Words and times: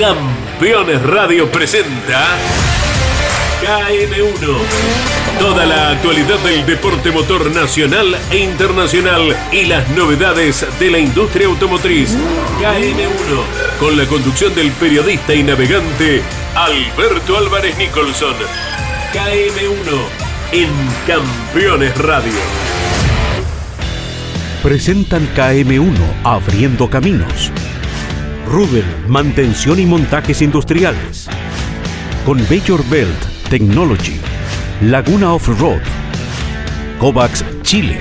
Campeones 0.00 1.02
Radio 1.02 1.52
presenta 1.52 2.24
KM1. 3.60 4.56
Toda 5.38 5.66
la 5.66 5.90
actualidad 5.90 6.38
del 6.38 6.64
deporte 6.64 7.10
motor 7.10 7.50
nacional 7.50 8.16
e 8.30 8.38
internacional 8.38 9.36
y 9.52 9.66
las 9.66 9.86
novedades 9.90 10.66
de 10.78 10.90
la 10.90 10.98
industria 10.98 11.48
automotriz. 11.48 12.16
KM1. 12.58 13.78
Con 13.78 13.98
la 13.98 14.06
conducción 14.06 14.54
del 14.54 14.70
periodista 14.70 15.34
y 15.34 15.42
navegante 15.42 16.22
Alberto 16.54 17.36
Álvarez 17.36 17.76
Nicholson. 17.76 18.36
KM1 19.12 20.00
en 20.52 20.70
Campeones 21.06 21.94
Radio. 21.98 22.40
Presentan 24.62 25.28
KM1 25.34 25.98
Abriendo 26.24 26.88
Caminos. 26.88 27.52
Rudel, 28.50 28.84
mantención 29.06 29.78
y 29.78 29.86
montajes 29.86 30.42
industriales. 30.42 31.28
Con 32.26 32.38
Bayor 32.48 32.84
Belt 32.90 33.48
Technology. 33.48 34.16
Laguna 34.82 35.34
Off-Road. 35.34 35.80
Kovacs 36.98 37.44
Chile. 37.62 38.00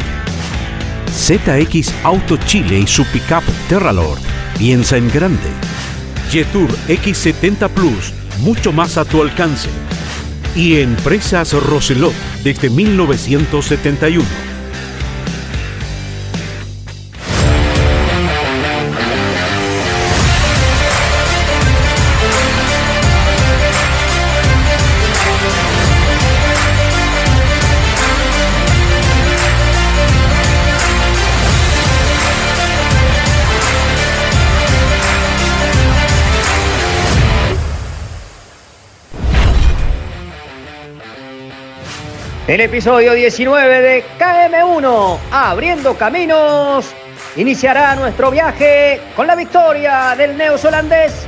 ZX 1.07 1.93
Auto 2.03 2.35
Chile 2.47 2.79
y 2.79 2.87
su 2.87 3.05
pickup 3.05 3.43
Terralord. 3.67 4.17
Piensa 4.57 4.97
en 4.97 5.11
grande. 5.11 5.51
Jetour 6.31 6.69
X70 6.87 7.69
Plus, 7.69 8.11
mucho 8.39 8.71
más 8.71 8.97
a 8.97 9.05
tu 9.05 9.21
alcance. 9.21 9.69
Y 10.55 10.79
Empresas 10.79 11.53
Roselot 11.53 12.15
desde 12.43 12.71
1971. 12.71 14.25
El 42.49 42.61
episodio 42.61 43.13
19 43.13 43.81
de 43.81 44.03
KM1, 44.17 45.19
Abriendo 45.31 45.95
Caminos, 45.95 46.95
iniciará 47.35 47.93
nuestro 47.93 48.31
viaje 48.31 48.99
con 49.15 49.27
la 49.27 49.35
victoria 49.35 50.15
del 50.17 50.35
neozelandés 50.35 51.27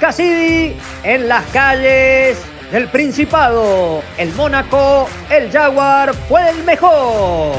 Cassidy 0.00 0.74
en 1.02 1.28
las 1.28 1.44
calles 1.48 2.42
del 2.72 2.88
Principado. 2.88 4.02
El 4.16 4.32
Mónaco, 4.32 5.06
el 5.28 5.52
Jaguar 5.52 6.14
fue 6.14 6.48
el 6.48 6.64
mejor. 6.64 7.54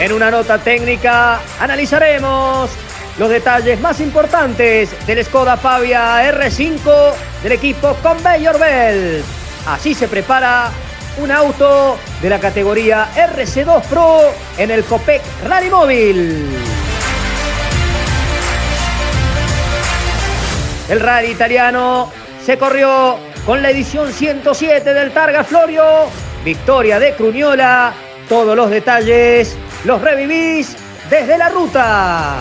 En 0.00 0.12
una 0.12 0.32
nota 0.32 0.58
técnica 0.58 1.38
analizaremos 1.60 2.72
los 3.18 3.28
detalles 3.28 3.80
más 3.80 4.00
importantes 4.00 4.90
del 5.06 5.24
Skoda 5.24 5.56
Fabia 5.56 6.30
R5 6.32 7.12
del 7.42 7.52
equipo 7.52 7.94
Conveyor 8.02 8.58
Belt. 8.58 9.24
Así 9.66 9.94
se 9.94 10.08
prepara 10.08 10.70
un 11.18 11.30
auto 11.30 11.98
de 12.20 12.30
la 12.30 12.38
categoría 12.38 13.08
RC2 13.14 13.82
Pro 13.82 14.20
en 14.56 14.70
el 14.70 14.84
Copec 14.84 15.22
Rally 15.46 15.70
Móvil. 15.70 16.48
El 20.88 21.00
rally 21.00 21.30
italiano 21.30 22.10
se 22.44 22.58
corrió 22.58 23.18
con 23.46 23.62
la 23.62 23.70
edición 23.70 24.12
107 24.12 24.92
del 24.92 25.12
Targa 25.12 25.44
Florio. 25.44 25.84
Victoria 26.44 26.98
de 26.98 27.14
Cruñola. 27.14 27.92
Todos 28.28 28.56
los 28.56 28.70
detalles 28.70 29.56
los 29.84 30.00
revivís 30.00 30.76
desde 31.08 31.38
la 31.38 31.48
ruta. 31.50 32.36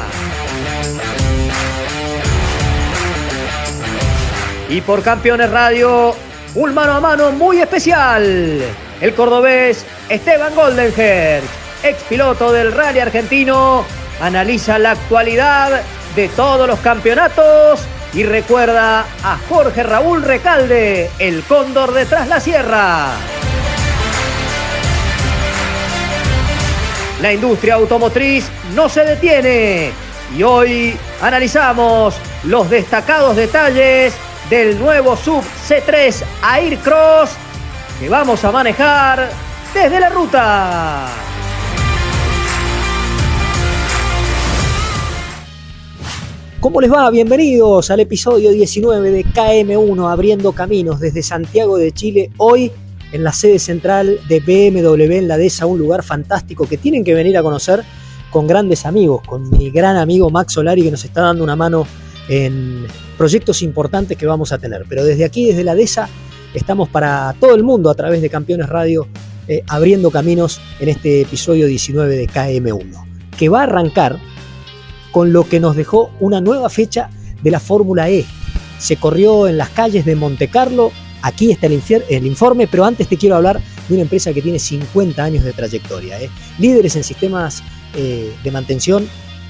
Y 4.69 4.79
por 4.81 5.03
Campeones 5.03 5.49
Radio, 5.49 6.15
un 6.55 6.73
mano 6.73 6.93
a 6.93 6.99
mano 7.01 7.31
muy 7.31 7.59
especial. 7.59 8.61
El 9.01 9.13
cordobés 9.15 9.85
Esteban 10.07 10.55
Goldenherz, 10.55 11.43
ex 11.83 12.03
piloto 12.03 12.53
del 12.53 12.71
rally 12.71 12.99
argentino, 12.99 13.83
analiza 14.21 14.79
la 14.79 14.91
actualidad 14.91 15.81
de 16.15 16.29
todos 16.29 16.67
los 16.67 16.79
campeonatos 16.79 17.81
y 18.13 18.23
recuerda 18.23 19.05
a 19.23 19.37
Jorge 19.49 19.83
Raúl 19.83 20.23
Recalde, 20.23 21.09
el 21.19 21.43
cóndor 21.43 21.93
detrás 21.93 22.27
la 22.27 22.39
sierra. 22.39 23.07
La 27.21 27.33
industria 27.33 27.75
automotriz 27.75 28.45
no 28.73 28.89
se 28.89 29.05
detiene 29.05 29.91
y 30.37 30.43
hoy 30.43 30.93
analizamos 31.21 32.15
los 32.45 32.69
destacados 32.69 33.35
detalles 33.35 34.13
del 34.49 34.79
nuevo 34.79 35.15
Sub 35.15 35.43
C3 35.67 36.23
Aircross 36.41 37.31
que 37.99 38.07
vamos 38.07 38.43
a 38.45 38.51
manejar 38.51 39.29
desde 39.73 39.99
la 39.99 40.09
ruta. 40.09 41.07
¿Cómo 46.59 46.79
les 46.79 46.91
va? 46.91 47.09
Bienvenidos 47.09 47.89
al 47.89 48.01
episodio 48.01 48.51
19 48.51 49.11
de 49.11 49.25
KM1 49.25 50.11
Abriendo 50.11 50.51
Caminos 50.53 50.99
desde 50.99 51.23
Santiago 51.23 51.77
de 51.77 51.91
Chile. 51.91 52.31
Hoy 52.37 52.71
en 53.11 53.23
la 53.23 53.33
sede 53.33 53.59
central 53.59 54.19
de 54.29 54.39
BMW 54.39 55.13
en 55.13 55.27
la 55.27 55.37
DESA, 55.37 55.65
un 55.65 55.79
lugar 55.79 56.03
fantástico 56.03 56.67
que 56.67 56.77
tienen 56.77 57.03
que 57.03 57.13
venir 57.13 57.37
a 57.37 57.43
conocer 57.43 57.83
con 58.31 58.47
grandes 58.47 58.85
amigos, 58.85 59.21
con 59.27 59.49
mi 59.51 59.69
gran 59.69 59.97
amigo 59.97 60.29
Max 60.31 60.53
Solari 60.53 60.81
que 60.81 60.91
nos 60.91 61.03
está 61.05 61.21
dando 61.21 61.43
una 61.43 61.55
mano 61.55 61.85
en 62.27 62.87
proyectos 63.17 63.61
importantes 63.61 64.17
que 64.17 64.25
vamos 64.25 64.51
a 64.51 64.57
tener. 64.57 64.85
Pero 64.89 65.03
desde 65.03 65.25
aquí, 65.25 65.47
desde 65.47 65.63
la 65.63 65.75
DESA, 65.75 66.09
estamos 66.53 66.89
para 66.89 67.35
todo 67.39 67.53
el 67.53 67.63
mundo 67.63 67.89
a 67.89 67.93
través 67.93 68.21
de 68.21 68.29
Campeones 68.29 68.67
Radio 68.67 69.07
eh, 69.47 69.63
abriendo 69.67 70.11
caminos 70.11 70.61
en 70.79 70.89
este 70.89 71.21
episodio 71.21 71.67
19 71.67 72.15
de 72.15 72.27
KM1, 72.27 73.05
que 73.37 73.49
va 73.49 73.61
a 73.61 73.63
arrancar 73.63 74.17
con 75.11 75.33
lo 75.33 75.47
que 75.47 75.59
nos 75.59 75.75
dejó 75.75 76.11
una 76.19 76.39
nueva 76.41 76.69
fecha 76.69 77.09
de 77.43 77.51
la 77.51 77.59
Fórmula 77.59 78.09
E. 78.09 78.25
Se 78.79 78.95
corrió 78.95 79.47
en 79.47 79.57
las 79.57 79.69
calles 79.69 80.05
de 80.05 80.15
Monte 80.15 80.47
Carlo, 80.47 80.91
aquí 81.21 81.51
está 81.51 81.67
el, 81.67 82.25
informe, 82.25 82.67
pero 82.67 82.85
antes 82.85 83.07
te 83.07 83.17
quiero 83.17 83.35
hablar 83.35 83.59
de 83.87 83.93
una 83.93 84.03
empresa 84.03 84.31
que 84.31 84.41
tiene 84.41 84.57
50 84.57 85.23
años 85.23 85.43
de 85.43 85.53
trayectoria, 85.53 86.21
¿eh? 86.21 86.29
líderes 86.57 86.95
en 86.95 87.03
sistemas 87.03 87.63
eh, 87.95 88.33
de 88.43 88.51
mantención 88.51 89.07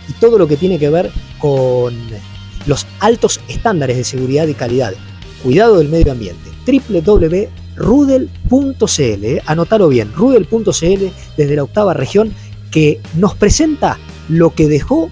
y 0.08 0.14
todo 0.14 0.38
lo 0.38 0.48
que 0.48 0.58
tiene 0.58 0.80
que 0.80 0.90
ver 0.90 1.12
con 1.40 1.96
los 2.66 2.86
altos 3.00 3.40
estándares 3.48 3.98
de 3.98 4.04
seguridad 4.04 4.48
y 4.48 4.54
calidad. 4.54 4.94
Cuidado 5.44 5.78
del 5.78 5.90
medio 5.90 6.12
ambiente. 6.12 6.50
www.rudel.cl, 6.66 8.26
eh, 9.26 9.42
anotalo 9.46 9.90
bien, 9.90 10.14
rudel.cl 10.14 11.06
desde 11.38 11.56
la 11.56 11.64
octava 11.64 11.94
región 11.94 12.34
que 12.70 13.00
nos 13.16 13.36
presenta 13.36 13.98
lo 14.30 14.54
que 14.54 14.68
dejó 14.68 15.10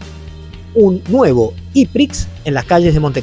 un 0.76 1.02
nuevo 1.10 1.54
IPRIX 1.74 2.28
en 2.46 2.54
las 2.54 2.66
calles 2.66 2.94
de 2.94 3.00
Monte 3.00 3.22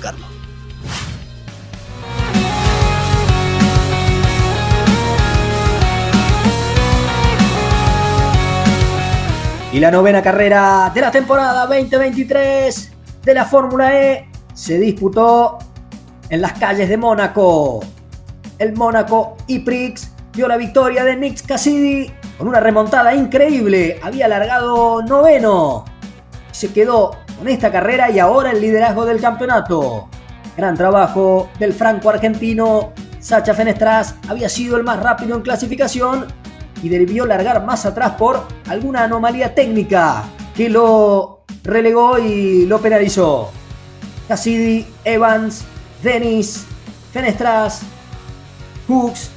Y 9.73 9.81
la 9.81 9.91
novena 9.91 10.23
carrera 10.23 10.91
de 10.95 11.01
la 11.01 11.11
temporada 11.11 11.67
2023 11.67 12.93
de 13.25 13.35
la 13.35 13.45
Fórmula 13.45 14.01
E 14.01 14.29
se 14.55 14.79
disputó 14.79 15.59
en 16.31 16.41
las 16.41 16.53
calles 16.53 16.89
de 16.89 16.97
Mónaco. 16.97 17.81
El 18.59 18.75
Mónaco 18.75 19.37
E-Prix 19.49 20.13
dio 20.33 20.47
la 20.47 20.57
victoria 20.57 21.05
de 21.05 21.17
Nick 21.17 21.45
Cassidy 21.45 22.11
con 22.39 22.49
una 22.49 22.61
remontada 22.61 23.13
increíble. 23.15 23.99
Había 24.03 24.27
alargado 24.27 25.03
noveno. 25.03 25.85
Se 26.53 26.73
quedó 26.73 27.17
con 27.37 27.49
esta 27.49 27.71
carrera 27.71 28.11
y 28.11 28.21
ahora 28.21 28.53
el 28.53 28.61
liderazgo 28.61 29.05
del 29.05 29.21
campeonato. 29.21 30.09
Gran 30.57 30.77
trabajo 30.77 31.51
del 31.59 31.75
franco 31.75 32.09
argentino. 32.09 32.93
Sacha 33.19 33.53
Fenestras 33.53 34.15
había 34.29 34.49
sido 34.49 34.77
el 34.77 34.85
más 34.85 35.03
rápido 35.03 35.35
en 35.37 35.43
clasificación 35.43 36.27
y 36.87 36.89
debió 36.89 37.27
largar 37.27 37.65
más 37.65 37.85
atrás 37.85 38.13
por 38.13 38.47
alguna 38.69 39.03
anomalía 39.03 39.57
técnica 39.57 40.23
que 40.55 40.69
lo 40.69 41.41
relegó 41.65 42.17
y 42.17 42.65
lo 42.65 42.81
penalizó. 42.81 43.51
Cassidy, 44.29 44.87
Evans, 45.05 45.65
Dennis, 46.01 46.65
Fenestras, 47.13 47.81
Hooks, 48.87 49.31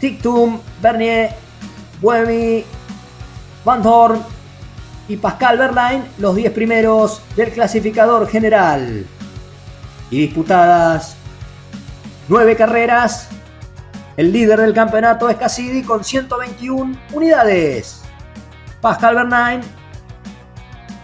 Tictum, 0.00 0.60
Bernier, 0.80 1.34
Buemi, 2.00 2.64
Van 3.66 3.86
Horn, 3.86 4.22
y 5.08 5.18
Pascal 5.18 5.58
Verlaine 5.58 6.04
los 6.16 6.34
10 6.34 6.50
primeros 6.52 7.20
del 7.36 7.50
clasificador 7.50 8.28
general. 8.28 9.04
Y 10.10 10.20
disputadas 10.20 11.16
9 12.28 12.56
carreras, 12.56 13.28
el 14.18 14.32
líder 14.32 14.60
del 14.60 14.74
campeonato 14.74 15.30
es 15.30 15.36
Cassidy 15.36 15.84
con 15.84 16.02
121 16.02 16.98
unidades. 17.12 18.02
Pascal 18.80 19.14
Verlaine 19.14 19.62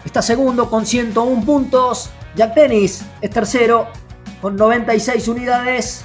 está 0.05 0.21
segundo 0.21 0.69
con 0.69 0.85
101 0.85 1.45
puntos. 1.45 2.11
Jack 2.35 2.57
Dennis 2.57 3.05
es 3.21 3.31
tercero 3.31 3.87
con 4.43 4.57
96 4.57 5.29
unidades. 5.29 6.05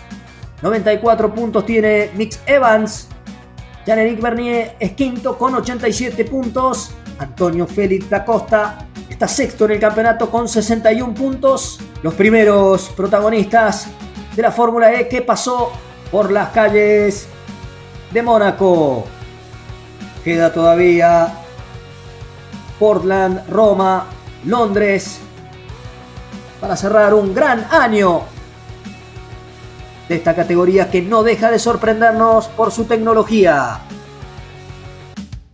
94 0.61 1.33
puntos 1.33 1.65
tiene 1.65 2.11
Mix 2.13 2.39
Evans. 2.45 3.07
Jean-Éric 3.87 4.21
Bernier 4.21 4.75
es 4.79 4.91
quinto 4.91 5.35
con 5.35 5.55
87 5.55 6.25
puntos. 6.25 6.91
Antonio 7.17 7.65
Félix 7.65 8.07
da 8.07 8.23
Costa 8.23 8.85
está 9.09 9.27
sexto 9.27 9.65
en 9.65 9.71
el 9.71 9.79
campeonato 9.79 10.29
con 10.29 10.47
61 10.47 11.15
puntos. 11.15 11.79
Los 12.03 12.13
primeros 12.13 12.89
protagonistas 12.89 13.87
de 14.35 14.41
la 14.43 14.51
Fórmula 14.51 14.93
E 14.93 15.07
que 15.07 15.23
pasó 15.23 15.71
por 16.11 16.31
las 16.31 16.49
calles 16.49 17.27
de 18.11 18.21
Mónaco. 18.21 19.05
Queda 20.23 20.51
todavía 20.51 21.33
Portland, 22.79 23.47
Roma, 23.49 24.07
Londres 24.45 25.19
para 26.59 26.75
cerrar 26.75 27.13
un 27.13 27.33
gran 27.33 27.67
año 27.71 28.23
de 30.07 30.15
esta 30.15 30.35
categoría 30.35 30.89
que 30.89 31.01
no 31.01 31.23
deja 31.23 31.51
de 31.51 31.59
sorprendernos 31.59 32.47
por 32.47 32.71
su 32.71 32.85
tecnología. 32.85 33.79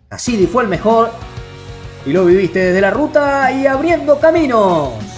Cassidy 0.10 0.48
fue 0.48 0.64
el 0.64 0.70
mejor 0.70 1.12
y 2.06 2.14
lo 2.14 2.26
viviste 2.26 2.60
desde 2.60 2.82
la 2.82 2.92
ruta 2.92 3.52
y 3.52 3.68
abriendo 3.68 4.20
caminos. 4.20 5.15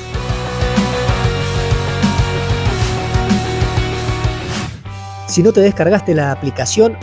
Si 5.28 5.44
no 5.44 5.52
te 5.52 5.60
descargaste 5.60 6.16
la 6.16 6.32
aplicación, 6.32 6.98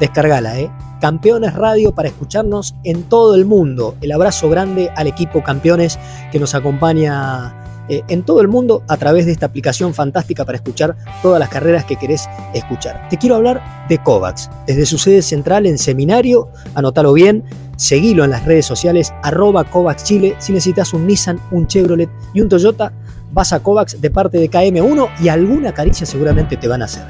descargala, 0.00 0.58
¿eh? 0.58 0.70
Campeones 1.00 1.54
Radio 1.54 1.92
para 1.94 2.08
escucharnos 2.08 2.74
en 2.82 3.04
todo 3.04 3.36
el 3.36 3.44
mundo. 3.44 3.94
El 4.00 4.10
abrazo 4.10 4.50
grande 4.50 4.90
al 4.96 5.06
equipo 5.06 5.44
Campeones 5.44 5.96
que 6.32 6.40
nos 6.40 6.56
acompaña 6.56 7.54
eh, 7.88 8.02
en 8.08 8.24
todo 8.24 8.40
el 8.40 8.48
mundo 8.48 8.82
a 8.88 8.96
través 8.96 9.26
de 9.26 9.32
esta 9.32 9.46
aplicación 9.46 9.94
fantástica 9.94 10.44
para 10.44 10.56
escuchar 10.56 10.96
todas 11.22 11.38
las 11.38 11.48
carreras 11.48 11.84
que 11.84 11.94
querés 11.94 12.28
escuchar. 12.52 13.08
Te 13.08 13.16
quiero 13.16 13.36
hablar 13.36 13.86
de 13.88 13.98
Kovacs, 13.98 14.50
desde 14.66 14.84
su 14.84 14.98
sede 14.98 15.22
central 15.22 15.64
en 15.64 15.78
Seminario, 15.78 16.48
anótalo 16.74 17.12
bien, 17.12 17.44
seguilo 17.76 18.24
en 18.24 18.30
las 18.30 18.44
redes 18.44 18.66
sociales, 18.66 19.14
arroba 19.22 19.62
Kovacs 19.62 20.02
Chile, 20.02 20.34
si 20.38 20.52
necesitas 20.52 20.92
un 20.92 21.06
Nissan, 21.06 21.40
un 21.52 21.68
Chevrolet 21.68 22.10
y 22.34 22.40
un 22.40 22.48
Toyota, 22.48 22.92
vas 23.32 23.52
a 23.52 23.60
Kovacs 23.60 24.00
de 24.00 24.10
parte 24.10 24.38
de 24.38 24.50
KM1 24.50 25.10
y 25.20 25.28
alguna 25.28 25.72
caricia 25.72 26.04
seguramente 26.04 26.56
te 26.56 26.66
van 26.66 26.82
a 26.82 26.86
hacer. 26.86 27.06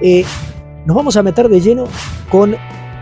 Eh, 0.00 0.24
nos 0.86 0.96
vamos 0.96 1.16
a 1.16 1.22
meter 1.22 1.48
de 1.48 1.60
lleno 1.60 1.84
con 2.30 2.56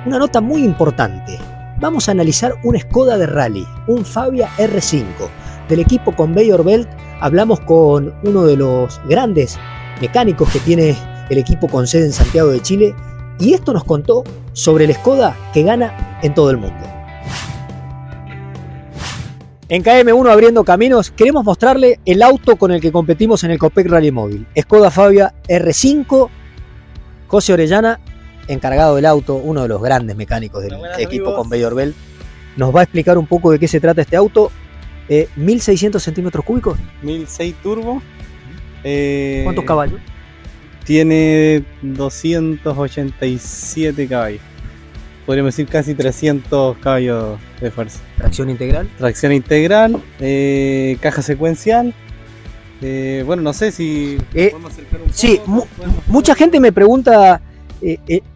una 0.07 0.19
nota 0.19 0.41
muy 0.41 0.65
importante. 0.65 1.39
Vamos 1.81 2.09
a 2.09 2.13
analizar 2.13 2.55
un 2.63 2.79
Skoda 2.79 3.17
de 3.17 3.27
rally, 3.27 3.67
un 3.87 4.05
Fabia 4.05 4.49
R5 4.59 5.07
del 5.71 5.81
equipo 5.81 6.15
Conveyor 6.15 6.65
Belt 6.65 6.89
hablamos 7.21 7.61
con 7.61 8.13
uno 8.25 8.43
de 8.43 8.57
los 8.57 9.01
grandes 9.09 9.59
mecánicos 10.01 10.51
que 10.51 10.59
tiene 10.59 10.97
el 11.31 11.39
equipo 11.39 11.69
con 11.69 11.87
sede 11.87 12.07
en 12.07 12.13
Santiago 12.13 12.51
de 12.51 12.61
Chile 12.61 12.95
y 13.39 13.55
esto 13.55 13.73
nos 13.73 13.85
contó 13.85 14.25
sobre 14.53 14.85
el 14.85 14.95
Skoda 14.95 15.37
que 15.55 15.63
gana 15.63 16.19
en 16.23 16.35
todo 16.35 16.51
el 16.51 16.57
mundo. 16.57 16.87
En 19.69 19.85
KM1 19.85 20.33
Abriendo 20.33 20.65
Caminos 20.65 21.13
queremos 21.13 21.45
mostrarle 21.45 22.01
el 22.05 22.23
auto 22.23 22.57
con 22.57 22.73
el 22.73 22.81
que 22.81 22.91
competimos 22.91 23.45
en 23.45 23.53
el 23.53 23.59
Copec 23.59 23.87
Rally 23.89 24.11
Móvil. 24.11 24.49
Skoda 24.61 24.91
Fabia 24.91 25.33
R5. 25.49 26.29
José 27.31 27.53
Orellana, 27.53 28.01
encargado 28.49 28.97
del 28.97 29.07
auto, 29.07 29.37
uno 29.37 29.63
de 29.63 29.69
los 29.69 29.81
grandes 29.81 30.17
mecánicos 30.17 30.65
del 30.65 30.75
equipo 30.99 31.37
con 31.37 31.49
Bayor 31.49 31.77
Bell, 31.77 31.95
nos 32.57 32.75
va 32.75 32.81
a 32.81 32.83
explicar 32.83 33.17
un 33.19 33.29
poco 33.29 33.53
de 33.53 33.61
qué 33.61 33.69
se 33.69 33.79
trata 33.79 34.03
este 34.03 34.17
auto 34.17 34.51
1600 35.37 36.03
eh, 36.03 36.05
centímetros 36.05 36.45
cúbicos. 36.45 36.77
1006 37.03 37.55
turbo. 37.63 38.03
Eh, 38.83 39.43
¿Cuántos 39.45 39.65
caballos? 39.65 40.01
Tiene 40.85 41.63
287 41.83 44.09
caballos. 44.09 44.41
Podríamos 45.25 45.55
decir 45.55 45.71
casi 45.71 45.95
300 45.95 46.79
caballos 46.79 47.39
de 47.61 47.71
fuerza. 47.71 48.01
¿Tracción 48.19 48.51
integral? 48.51 48.91
Tracción 48.99 49.31
integral, 49.31 50.03
eh, 50.19 50.97
caja 51.01 51.23
secuencial. 51.23 51.95
Bueno, 53.27 53.43
no 53.43 53.53
sé 53.53 53.73
si 53.73 54.19
podemos 54.33 54.73
acercar 54.73 55.01
un 55.03 55.13
Sí, 55.13 55.41
mucha 56.07 56.35
gente 56.35 56.61
me 56.61 56.73
pregunta 56.73 57.41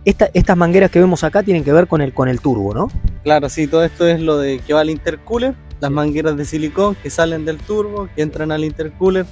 estas 0.04 0.56
mangueras 0.56 0.90
que 0.90 1.00
vemos 1.00 1.22
acá 1.22 1.42
tienen 1.42 1.64
que 1.64 1.72
ver 1.72 1.86
con 1.86 2.00
el, 2.00 2.12
con 2.12 2.28
el 2.28 2.40
turbo, 2.40 2.72
¿no? 2.72 2.90
Claro, 3.22 3.48
sí, 3.48 3.66
todo 3.66 3.84
esto 3.84 4.06
es 4.06 4.20
lo 4.20 4.38
de 4.38 4.58
que 4.58 4.72
va 4.72 4.80
al 4.80 4.90
intercooler 4.90 5.54
las 5.84 5.90
mangueras 5.90 6.36
de 6.38 6.46
silicón 6.46 6.94
que 7.02 7.10
salen 7.10 7.44
del 7.44 7.58
turbo, 7.58 8.08
que 8.16 8.22
entran 8.22 8.50
al 8.52 8.64
intercooler. 8.64 9.26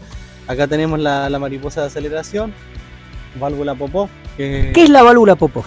Acá 0.46 0.66
tenemos 0.66 0.98
la, 0.98 1.30
mariposa 1.38 1.80
de 1.80 1.86
aceleración, 1.86 2.52
válvula 3.40 3.74
Popov. 3.74 4.10
¿Qué 4.36 4.72
es 4.74 4.90
la 4.90 5.02
válvula 5.02 5.34
Popov? 5.34 5.64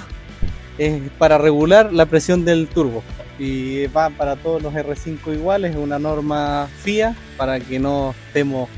Es 0.78 1.02
para 1.18 1.40
regular 1.40 1.92
la 1.92 2.06
presión 2.06 2.46
del 2.46 2.68
turbo 2.68 3.02
y 3.40 3.88
va 3.88 4.12
para 4.12 4.36
todos 4.36 4.62
los 4.62 4.74
R5 4.74 5.34
iguales, 5.34 5.72
es 5.72 5.78
una 5.78 5.98
norma 5.98 6.68
FIA 6.84 7.16
para 7.36 7.60
que 7.60 7.80
no 7.80 8.14
estemos 8.28 8.70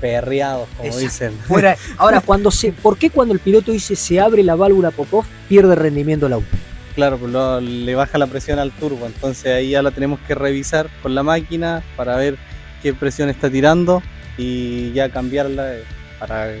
perreados, 0.00 0.68
como 0.76 0.96
dicen. 0.96 1.32
ahora, 1.98 2.20
cuando 2.20 2.50
se, 2.50 2.72
¿por 2.72 2.98
qué 2.98 3.10
cuando 3.10 3.34
el 3.34 3.40
piloto 3.40 3.72
dice 3.72 3.96
se 3.96 4.20
abre 4.20 4.42
la 4.42 4.54
válvula 4.54 4.90
Popov 4.90 5.24
pierde 5.48 5.74
rendimiento 5.74 6.26
el 6.26 6.34
auto? 6.34 6.46
Claro, 6.94 7.18
pues 7.18 7.32
le 7.62 7.94
baja 7.94 8.18
la 8.18 8.28
presión 8.28 8.58
al 8.58 8.70
turbo, 8.70 9.06
entonces 9.06 9.46
ahí 9.46 9.70
ya 9.70 9.82
la 9.82 9.90
tenemos 9.90 10.20
que 10.28 10.34
revisar 10.34 10.88
con 11.02 11.14
la 11.14 11.24
máquina 11.24 11.82
para 11.96 12.16
ver 12.16 12.36
qué 12.82 12.94
presión 12.94 13.28
está 13.28 13.50
tirando 13.50 14.02
y 14.38 14.92
ya 14.92 15.08
cambiarla 15.08 15.74
eh, 15.74 15.84
para 16.20 16.52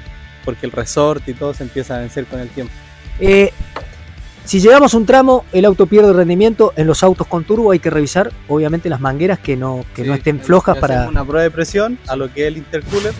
porque 0.44 0.66
el 0.66 0.72
resorte 0.72 1.30
y 1.30 1.34
todo 1.34 1.54
se 1.54 1.62
empieza 1.62 1.96
a 1.96 2.00
vencer 2.00 2.26
con 2.26 2.40
el 2.40 2.48
tiempo. 2.48 2.72
Eh, 3.20 3.52
si 4.44 4.60
llegamos 4.60 4.94
a 4.94 4.96
un 4.96 5.06
tramo, 5.06 5.44
el 5.52 5.64
auto 5.64 5.86
pierde 5.86 6.12
rendimiento. 6.12 6.72
En 6.76 6.86
los 6.86 7.02
autos 7.02 7.26
con 7.26 7.44
turbo 7.44 7.70
hay 7.70 7.78
que 7.78 7.90
revisar, 7.90 8.32
obviamente, 8.48 8.88
las 8.88 9.00
mangueras 9.00 9.38
que 9.38 9.56
no, 9.56 9.84
que 9.94 10.04
no 10.04 10.14
estén 10.14 10.40
flojas 10.40 10.78
para. 10.78 11.08
Una 11.08 11.24
prueba 11.24 11.42
de 11.42 11.50
presión 11.50 11.98
a 12.06 12.16
lo 12.16 12.32
que 12.32 12.42
es 12.42 12.48
el 12.48 12.58
intercooler. 12.58 13.14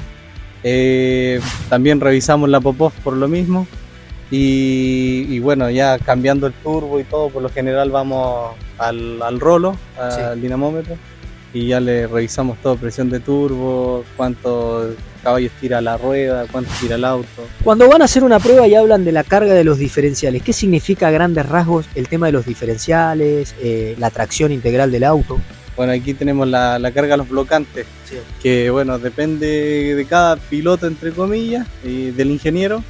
Eh, 0.62 1.40
también 1.68 2.00
revisamos 2.00 2.48
la 2.48 2.60
pop-off 2.60 2.94
por 3.02 3.14
lo 3.14 3.28
mismo. 3.28 3.66
Y, 4.30 5.38
bueno, 5.38 5.70
ya 5.70 5.98
cambiando 5.98 6.48
el 6.48 6.52
turbo 6.54 6.98
y 6.98 7.04
todo, 7.04 7.28
por 7.28 7.42
lo 7.42 7.50
general 7.50 7.90
vamos 7.90 8.56
al, 8.78 9.22
al 9.22 9.38
rolo, 9.38 9.76
al 9.96 10.40
dinamómetro, 10.40 10.96
y 11.52 11.68
ya 11.68 11.78
le 11.78 12.08
revisamos 12.08 12.58
todo, 12.58 12.76
presión 12.76 13.10
de 13.10 13.20
turbo, 13.20 14.04
cuántos 14.16 14.96
caballos 15.24 15.50
tira 15.60 15.80
la 15.80 15.96
rueda, 15.96 16.46
cuánto 16.52 16.70
tira 16.80 16.94
el 16.94 17.04
auto. 17.04 17.48
Cuando 17.64 17.88
van 17.88 18.02
a 18.02 18.04
hacer 18.04 18.22
una 18.22 18.38
prueba 18.38 18.68
y 18.68 18.74
hablan 18.74 19.04
de 19.04 19.10
la 19.10 19.24
carga 19.24 19.54
de 19.54 19.64
los 19.64 19.78
diferenciales, 19.78 20.42
¿qué 20.42 20.52
significa 20.52 21.08
a 21.08 21.10
grandes 21.10 21.46
rasgos 21.46 21.86
el 21.94 22.08
tema 22.08 22.26
de 22.26 22.32
los 22.32 22.46
diferenciales, 22.46 23.54
eh, 23.60 23.96
la 23.98 24.10
tracción 24.10 24.52
integral 24.52 24.92
del 24.92 25.04
auto? 25.04 25.40
Bueno, 25.76 25.92
aquí 25.92 26.14
tenemos 26.14 26.46
la, 26.46 26.78
carga 26.94 27.14
de 27.14 27.16
los 27.16 27.28
blocantes, 27.28 27.86
que 28.40 28.70
bueno, 28.70 28.98
depende 29.00 29.96
de 29.96 30.04
cada 30.04 30.36
piloto, 30.36 30.86
entre 30.86 31.10
comillas, 31.10 31.66
y 31.82 32.10
del 32.12 32.30
ingeniero 32.30 32.84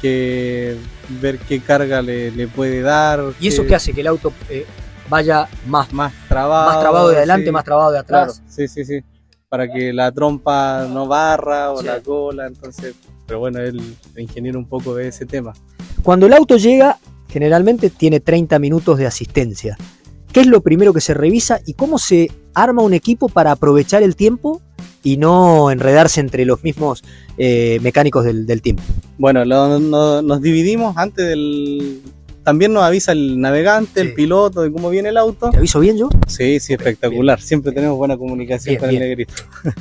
que 0.00 0.76
ver 1.20 1.38
qué 1.38 1.60
carga 1.60 2.02
le, 2.02 2.46
puede 2.48 2.82
dar. 2.82 3.20
¿Y 3.40 3.48
eso 3.48 3.66
qué 3.66 3.74
hace? 3.74 3.92
Que 3.92 4.02
el 4.02 4.06
auto 4.06 4.32
eh, 4.48 4.64
vaya 5.08 5.48
más, 5.66 5.92
más 5.92 6.12
trabado. 6.28 6.70
Más 6.70 6.80
trabado 6.80 7.08
de 7.08 7.16
adelante, 7.16 7.50
más 7.50 7.64
trabado 7.64 7.90
de 7.90 7.98
atrás. 7.98 8.40
sí, 8.48 8.68
sí, 8.68 8.84
sí. 8.84 9.02
Para 9.50 9.70
que 9.70 9.92
la 9.92 10.12
trompa 10.12 10.86
no 10.88 11.06
barra 11.06 11.72
o 11.72 11.82
la 11.82 12.00
cola, 12.00 12.46
entonces. 12.46 12.94
Pero 13.26 13.40
bueno, 13.40 13.58
el 13.58 13.82
ingeniero 14.16 14.58
un 14.58 14.68
poco 14.68 14.94
de 14.94 15.08
ese 15.08 15.26
tema. 15.26 15.52
Cuando 16.02 16.26
el 16.26 16.32
auto 16.32 16.56
llega, 16.56 16.98
generalmente 17.28 17.90
tiene 17.90 18.20
30 18.20 18.58
minutos 18.60 18.96
de 18.96 19.06
asistencia. 19.06 19.76
¿Qué 20.32 20.40
es 20.40 20.46
lo 20.46 20.60
primero 20.60 20.92
que 20.94 21.00
se 21.00 21.14
revisa 21.14 21.60
y 21.66 21.74
cómo 21.74 21.98
se 21.98 22.30
arma 22.54 22.82
un 22.82 22.94
equipo 22.94 23.28
para 23.28 23.50
aprovechar 23.50 24.04
el 24.04 24.14
tiempo 24.14 24.62
y 25.02 25.16
no 25.16 25.70
enredarse 25.70 26.20
entre 26.20 26.44
los 26.44 26.62
mismos 26.62 27.02
eh, 27.38 27.78
mecánicos 27.82 28.24
del, 28.24 28.46
del, 28.46 28.60
team. 28.60 28.76
Bueno, 29.18 29.44
nos 29.44 30.42
dividimos 30.42 30.96
antes 30.96 31.28
del... 31.28 32.02
También 32.50 32.72
nos 32.72 32.82
avisa 32.82 33.12
el 33.12 33.40
navegante, 33.40 34.00
el 34.00 34.12
piloto 34.12 34.62
de 34.62 34.72
cómo 34.72 34.90
viene 34.90 35.10
el 35.10 35.16
auto. 35.18 35.50
¿Te 35.50 35.58
aviso 35.58 35.78
bien 35.78 35.96
yo? 35.96 36.08
Sí, 36.26 36.58
sí, 36.58 36.72
espectacular. 36.72 37.40
Siempre 37.40 37.70
tenemos 37.70 37.96
buena 37.96 38.18
comunicación 38.18 38.74
con 38.74 38.88
el 38.88 38.98
negrito. 38.98 39.34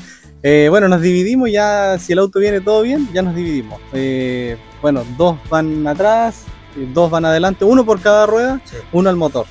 Eh, 0.41 0.67
bueno, 0.69 0.88
nos 0.88 1.01
dividimos 1.01 1.51
ya, 1.51 1.97
si 1.99 2.13
el 2.13 2.19
auto 2.19 2.39
viene 2.39 2.61
todo 2.61 2.81
bien, 2.83 3.09
ya 3.13 3.21
nos 3.21 3.35
dividimos. 3.35 3.77
Eh, 3.91 4.55
bueno, 4.81 5.03
dos 5.17 5.38
van 5.49 5.85
atrás, 5.85 6.45
dos 6.93 7.11
van 7.11 7.25
adelante, 7.25 7.65
uno 7.65 7.85
por 7.85 7.99
cada 7.99 8.25
rueda, 8.25 8.61
uno 8.93 9.09
al 9.09 9.17
motor. 9.17 9.47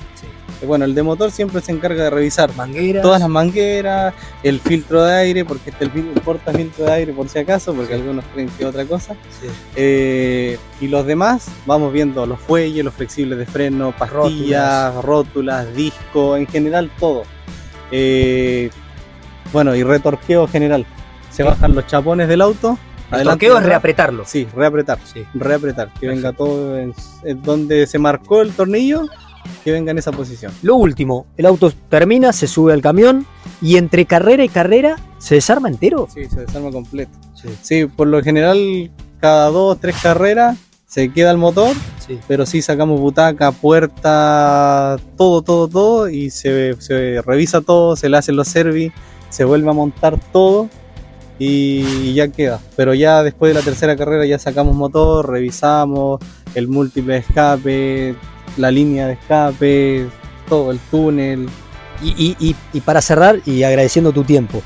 Bueno, 0.65 0.85
el 0.85 0.93
de 0.93 1.03
motor 1.03 1.31
siempre 1.31 1.61
se 1.61 1.71
encarga 1.71 2.03
de 2.03 2.09
revisar 2.09 2.53
Mangueras. 2.55 3.01
todas 3.01 3.21
las 3.21 3.29
mangueras, 3.29 4.13
el 4.43 4.59
filtro 4.59 5.03
de 5.03 5.13
aire, 5.15 5.45
porque 5.45 5.69
este 5.69 5.85
es 5.85 5.91
el 5.95 6.21
porta 6.21 6.51
filtro 6.51 6.85
de 6.85 6.91
aire 6.91 7.13
por 7.13 7.29
si 7.29 7.39
acaso, 7.39 7.73
porque 7.73 7.93
algunos 7.93 8.25
creen 8.33 8.49
que 8.49 8.63
es 8.63 8.69
otra 8.69 8.85
cosa. 8.85 9.13
Sí. 9.39 9.47
Eh, 9.75 10.57
y 10.81 10.87
los 10.87 11.05
demás, 11.05 11.47
vamos 11.65 11.93
viendo 11.93 12.25
los 12.25 12.39
fuelles, 12.39 12.83
los 12.83 12.93
flexibles 12.93 13.39
de 13.39 13.45
freno, 13.45 13.93
pastillas, 13.97 14.93
rótulas, 15.03 15.73
disco, 15.73 16.35
en 16.35 16.45
general 16.45 16.91
todo. 16.99 17.23
Eh, 17.91 18.69
bueno, 19.53 19.75
y 19.75 19.83
retorqueo 19.83 20.47
general. 20.47 20.85
Se 21.31 21.43
bajan 21.43 21.73
los 21.73 21.87
chapones 21.87 22.27
del 22.27 22.41
auto. 22.41 22.77
El 23.11 23.23
torqueo 23.23 23.57
es 23.57 23.63
reapretarlo. 23.63 24.23
Sí, 24.25 24.47
reapretar. 24.55 24.99
Sí. 25.03 25.25
Reapretar. 25.33 25.89
Que 25.99 26.07
venga 26.07 26.31
todo 26.33 26.77
en, 26.77 26.93
en 27.23 27.41
donde 27.41 27.87
se 27.87 27.97
marcó 27.97 28.41
el 28.41 28.51
tornillo, 28.51 29.07
que 29.63 29.71
venga 29.71 29.91
en 29.91 29.97
esa 29.97 30.11
posición. 30.11 30.51
Lo 30.61 30.75
último, 30.75 31.25
el 31.37 31.45
auto 31.45 31.71
termina, 31.89 32.31
se 32.33 32.47
sube 32.47 32.73
al 32.73 32.81
camión 32.81 33.25
y 33.61 33.77
entre 33.77 34.05
carrera 34.05 34.43
y 34.43 34.49
carrera 34.49 34.97
se 35.17 35.35
desarma 35.35 35.67
entero. 35.69 36.07
Sí, 36.13 36.25
se 36.25 36.41
desarma 36.41 36.71
completo. 36.71 37.11
Sí, 37.61 37.85
por 37.85 38.07
lo 38.07 38.21
general, 38.21 38.91
cada 39.19 39.49
dos, 39.49 39.79
tres 39.79 39.95
carreras 40.01 40.57
se 40.87 41.11
queda 41.13 41.31
el 41.31 41.37
motor, 41.37 41.75
Sí. 42.05 42.17
pero 42.27 42.45
sí 42.45 42.61
sacamos 42.63 42.99
butaca, 42.99 43.51
puerta, 43.51 44.97
todo, 45.17 45.41
todo, 45.43 45.67
todo, 45.67 46.09
y 46.09 46.29
se, 46.31 46.75
se 46.81 47.21
revisa 47.21 47.61
todo, 47.61 47.95
se 47.95 48.09
le 48.09 48.17
hacen 48.17 48.35
los 48.35 48.47
servis, 48.47 48.91
se 49.29 49.43
vuelve 49.45 49.69
a 49.69 49.73
montar 49.73 50.19
todo 50.31 50.67
y 51.37 52.13
ya 52.13 52.27
queda. 52.29 52.59
Pero 52.75 52.93
ya 52.93 53.23
después 53.23 53.51
de 53.53 53.59
la 53.59 53.63
tercera 53.65 53.95
carrera 53.95 54.25
ya 54.25 54.39
sacamos 54.39 54.75
motor, 54.75 55.29
revisamos 55.29 56.19
el 56.55 56.67
múltiple 56.67 57.17
escape, 57.17 58.15
la 58.57 58.71
línea 58.71 59.07
de 59.07 59.13
escape, 59.13 60.07
todo, 60.47 60.71
el 60.71 60.79
túnel. 60.91 61.47
Y, 62.01 62.35
y- 62.39 62.55
y- 62.73 62.79
para 62.81 63.01
cerrar, 63.01 63.39
y 63.45 63.63
agradeciendo 63.63 64.11
tu 64.13 64.23
tiempo, 64.23 64.61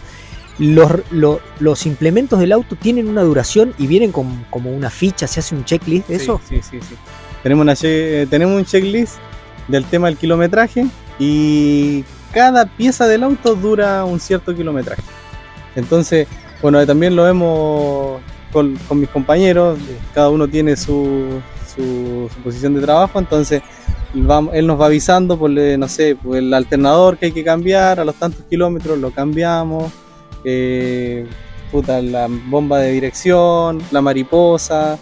los, 0.59 0.91
lo- 1.11 1.39
los 1.59 1.85
implementos 1.87 2.39
del 2.39 2.51
auto 2.51 2.75
tienen 2.75 3.07
una 3.07 3.23
duración 3.23 3.73
y 3.79 3.87
vienen 3.87 4.11
con, 4.11 4.45
como 4.51 4.71
una 4.71 4.89
ficha, 4.91 5.25
se 5.27 5.39
hace 5.39 5.55
un 5.55 5.65
checklist 5.65 6.07
de 6.09 6.15
eso. 6.17 6.39
Sí, 6.47 6.57
sí, 6.61 6.77
sí. 6.87 6.95
Tenemos, 7.41 7.63
una 7.63 7.75
che- 7.75 8.27
tenemos 8.29 8.55
un 8.55 8.65
checklist 8.65 9.15
del 9.67 9.83
tema 9.85 10.07
del 10.07 10.17
kilometraje 10.17 10.85
y 11.17 12.03
cada 12.31 12.65
pieza 12.67 13.07
del 13.07 13.23
auto 13.23 13.55
dura 13.55 14.05
un 14.05 14.19
cierto 14.19 14.55
kilometraje. 14.55 15.01
Entonces, 15.75 16.27
bueno, 16.61 16.85
también 16.85 17.15
lo 17.15 17.23
vemos 17.23 18.21
con, 18.53 18.77
con 18.87 18.99
mis 18.99 19.09
compañeros, 19.09 19.77
cada 20.13 20.29
uno 20.29 20.47
tiene 20.47 20.75
su, 20.77 21.39
su, 21.75 22.29
su 22.33 22.39
posición 22.43 22.75
de 22.75 22.81
trabajo, 22.81 23.19
entonces 23.19 23.61
él 24.13 24.67
nos 24.67 24.79
va 24.79 24.85
avisando 24.85 25.37
por, 25.37 25.49
no 25.49 25.87
sé, 25.87 26.15
por 26.15 26.37
el 26.37 26.53
alternador 26.53 27.17
que 27.17 27.25
hay 27.27 27.31
que 27.31 27.43
cambiar, 27.43 27.99
a 27.99 28.05
los 28.05 28.15
tantos 28.15 28.45
kilómetros 28.49 28.99
lo 28.99 29.09
cambiamos, 29.11 29.91
eh, 30.45 31.25
puta, 31.71 31.99
la 32.01 32.27
bomba 32.29 32.77
de 32.79 32.91
dirección, 32.91 33.81
la 33.91 34.01
mariposa, 34.01 34.99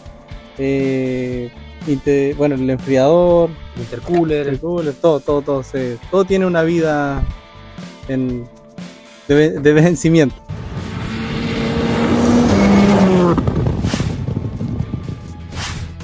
eh, 0.58 1.51
bueno, 2.38 2.55
el 2.55 2.70
enfriador, 2.70 3.50
El 3.75 3.81
intercooler. 3.81 4.48
el 4.48 4.60
cooler, 4.60 4.93
todo, 4.93 5.20
todo, 5.20 5.41
todo, 5.41 5.63
se- 5.63 5.98
todo 6.10 6.24
tiene 6.25 6.46
una 6.46 6.63
vida 6.63 7.22
en- 8.08 8.48
de 9.27 9.74
vencimiento. 9.74 10.36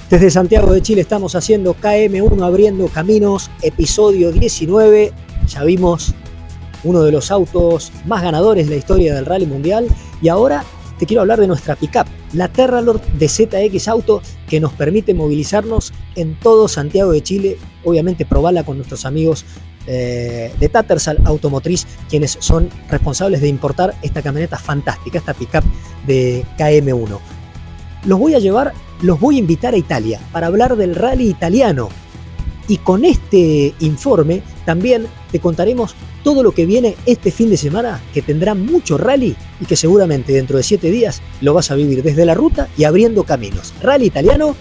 Desde 0.09 0.31
Santiago 0.31 0.71
de 0.71 0.81
Chile 0.81 1.01
estamos 1.01 1.35
haciendo 1.35 1.75
KM1 1.75 2.41
Abriendo 2.41 2.87
Caminos, 2.87 3.51
episodio 3.61 4.31
19. 4.31 5.11
Ya 5.49 5.63
vimos 5.65 6.13
uno 6.85 7.03
de 7.03 7.11
los 7.11 7.29
autos 7.29 7.91
más 8.05 8.23
ganadores 8.23 8.67
de 8.67 8.75
la 8.75 8.77
historia 8.77 9.13
del 9.13 9.25
Rally 9.25 9.45
Mundial. 9.45 9.85
Y 10.21 10.29
ahora 10.29 10.63
te 10.97 11.05
quiero 11.05 11.19
hablar 11.19 11.41
de 11.41 11.47
nuestra 11.47 11.75
pickup, 11.75 12.07
la 12.31 12.47
Terralord 12.47 13.01
de 13.19 13.27
ZX 13.27 13.89
Auto, 13.89 14.21
que 14.47 14.61
nos 14.61 14.71
permite 14.71 15.13
movilizarnos 15.13 15.91
en 16.15 16.39
todo 16.39 16.69
Santiago 16.69 17.11
de 17.11 17.21
Chile. 17.21 17.57
Obviamente 17.83 18.25
probarla 18.25 18.63
con 18.63 18.77
nuestros 18.77 19.05
amigos 19.05 19.43
eh, 19.87 20.53
de 20.57 20.69
Tattersall 20.69 21.19
Automotriz, 21.25 21.85
quienes 22.09 22.37
son 22.39 22.69
responsables 22.89 23.41
de 23.41 23.49
importar 23.49 23.93
esta 24.01 24.21
camioneta 24.21 24.57
fantástica, 24.57 25.17
esta 25.17 25.33
pickup 25.33 25.65
de 26.05 26.45
KM1. 26.57 27.19
Los 28.05 28.19
voy 28.19 28.35
a 28.35 28.39
llevar 28.39 28.73
los 29.01 29.19
voy 29.19 29.35
a 29.35 29.39
invitar 29.39 29.73
a 29.73 29.77
Italia 29.77 30.19
para 30.31 30.47
hablar 30.47 30.75
del 30.75 30.95
rally 30.95 31.29
italiano. 31.29 31.89
Y 32.67 32.77
con 32.77 33.05
este 33.05 33.73
informe 33.79 34.41
también 34.65 35.07
te 35.31 35.39
contaremos 35.39 35.95
todo 36.23 36.43
lo 36.43 36.51
que 36.51 36.65
viene 36.65 36.95
este 37.05 37.31
fin 37.31 37.49
de 37.49 37.55
semana, 37.55 38.01
que 38.13 38.21
tendrá 38.21 38.53
mucho 38.53 38.97
rally 38.97 39.35
y 39.61 39.65
que 39.65 39.77
seguramente 39.77 40.33
dentro 40.33 40.57
de 40.57 40.63
7 40.63 40.91
días 40.91 41.21
lo 41.39 41.53
vas 41.53 41.71
a 41.71 41.75
vivir 41.75 42.03
desde 42.03 42.25
la 42.25 42.33
ruta 42.33 42.67
y 42.77 42.83
abriendo 42.83 43.23
caminos. 43.23 43.73
Rally 43.81 44.07
italiano 44.07 44.55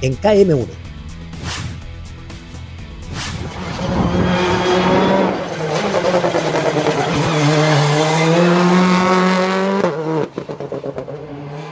en 0.00 0.16
KM1. 0.16 0.87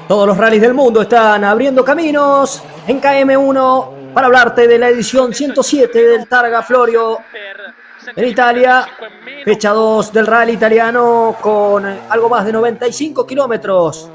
Todos 0.09 0.29
los 0.29 0.37
rallies 0.37 0.63
del 0.63 0.73
mundo 0.73 1.03
están 1.03 1.43
abriendo 1.43 1.85
caminos 1.85 2.63
en 2.87 3.01
KM1 3.01 4.13
para 4.15 4.29
hablarte 4.29 4.69
de 4.69 4.79
la 4.79 4.89
edición 4.89 5.35
107 5.35 6.01
del 6.01 6.29
Targa 6.29 6.63
Florio 6.63 7.19
en 8.15 8.29
Italia. 8.29 8.87
Fecha 9.45 9.71
2 9.71 10.13
del 10.13 10.29
rally 10.29 10.53
italiano 10.53 11.35
con 11.41 11.85
algo 11.85 12.29
más 12.29 12.47
de 12.47 12.53
95 12.53 13.27
kilómetros 13.27 14.09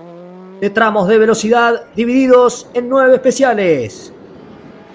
de 0.61 0.69
tramos 0.69 1.09
de 1.09 1.17
velocidad 1.17 1.83
divididos 1.93 2.69
en 2.73 2.87
9 2.87 3.15
especiales. 3.15 4.13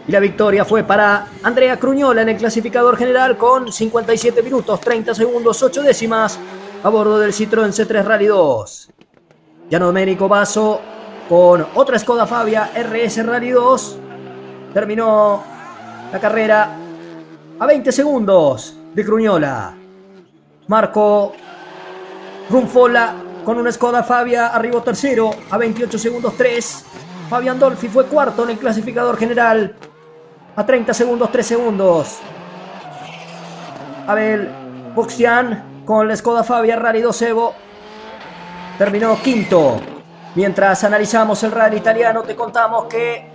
Y 0.08 0.12
la 0.12 0.20
victoria 0.20 0.64
fue 0.64 0.82
para 0.82 1.26
Andrea 1.42 1.78
Cruñola 1.78 2.22
en 2.22 2.30
el 2.30 2.36
clasificador 2.38 2.96
general 2.96 3.36
con 3.36 3.70
57 3.70 4.42
minutos 4.42 4.80
30 4.80 5.14
segundos 5.14 5.62
8 5.62 5.82
décimas 5.82 6.38
a 6.82 6.88
bordo 6.88 7.18
del 7.18 7.34
Citroën 7.34 7.68
C3 7.68 8.02
Rally 8.02 8.26
2. 8.26 8.90
Gianno 9.68 9.86
Domenico 9.86 10.28
Basso 10.28 10.80
con 11.28 11.66
otra 11.74 11.98
Skoda 11.98 12.24
Fabia 12.24 12.70
RS 12.72 13.26
Rally 13.26 13.50
2 13.50 13.98
terminó 14.72 15.42
la 16.12 16.20
carrera 16.20 16.70
a 17.58 17.66
20 17.66 17.90
segundos 17.90 18.76
de 18.94 19.04
Cruñola. 19.04 19.74
Marco 20.68 21.32
Rumfola 22.48 23.14
con 23.44 23.58
una 23.58 23.72
Skoda 23.72 24.04
Fabia 24.04 24.48
arribó 24.48 24.82
tercero 24.82 25.34
a 25.50 25.58
28 25.58 25.98
segundos 25.98 26.36
3. 26.36 26.84
Fabian 27.28 27.58
Dolfi 27.58 27.88
fue 27.88 28.06
cuarto 28.06 28.44
en 28.44 28.50
el 28.50 28.58
clasificador 28.58 29.16
general 29.16 29.74
a 30.54 30.64
30 30.64 30.94
segundos 30.94 31.32
3 31.32 31.44
segundos. 31.44 32.18
Abel 34.06 34.48
Boxian 34.94 35.82
con 35.84 36.06
la 36.06 36.14
Skoda 36.14 36.44
Fabia 36.44 36.76
Rally 36.76 37.00
2 37.00 37.22
Evo 37.22 37.65
terminó 38.78 39.20
quinto. 39.22 39.80
Mientras 40.34 40.84
analizamos 40.84 41.42
el 41.44 41.52
rally 41.52 41.78
italiano, 41.78 42.22
te 42.22 42.36
contamos 42.36 42.84
que 42.84 43.26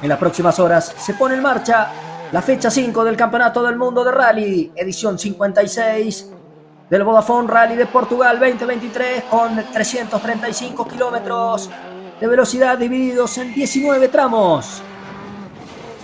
en 0.00 0.08
las 0.08 0.18
próximas 0.18 0.58
horas 0.58 0.94
se 0.98 1.14
pone 1.14 1.34
en 1.34 1.42
marcha 1.42 1.88
la 2.32 2.42
fecha 2.42 2.70
5 2.70 3.04
del 3.04 3.16
Campeonato 3.16 3.62
del 3.62 3.76
Mundo 3.76 4.02
de 4.02 4.10
Rally, 4.10 4.72
edición 4.74 5.18
56 5.18 6.30
del 6.88 7.04
Vodafone 7.04 7.48
Rally 7.48 7.76
de 7.76 7.86
Portugal 7.86 8.38
2023 8.38 9.24
con 9.24 9.62
335 9.72 10.86
kilómetros 10.88 11.68
de 12.20 12.26
velocidad 12.26 12.78
divididos 12.78 13.36
en 13.38 13.54
19 13.54 14.08
tramos. 14.08 14.82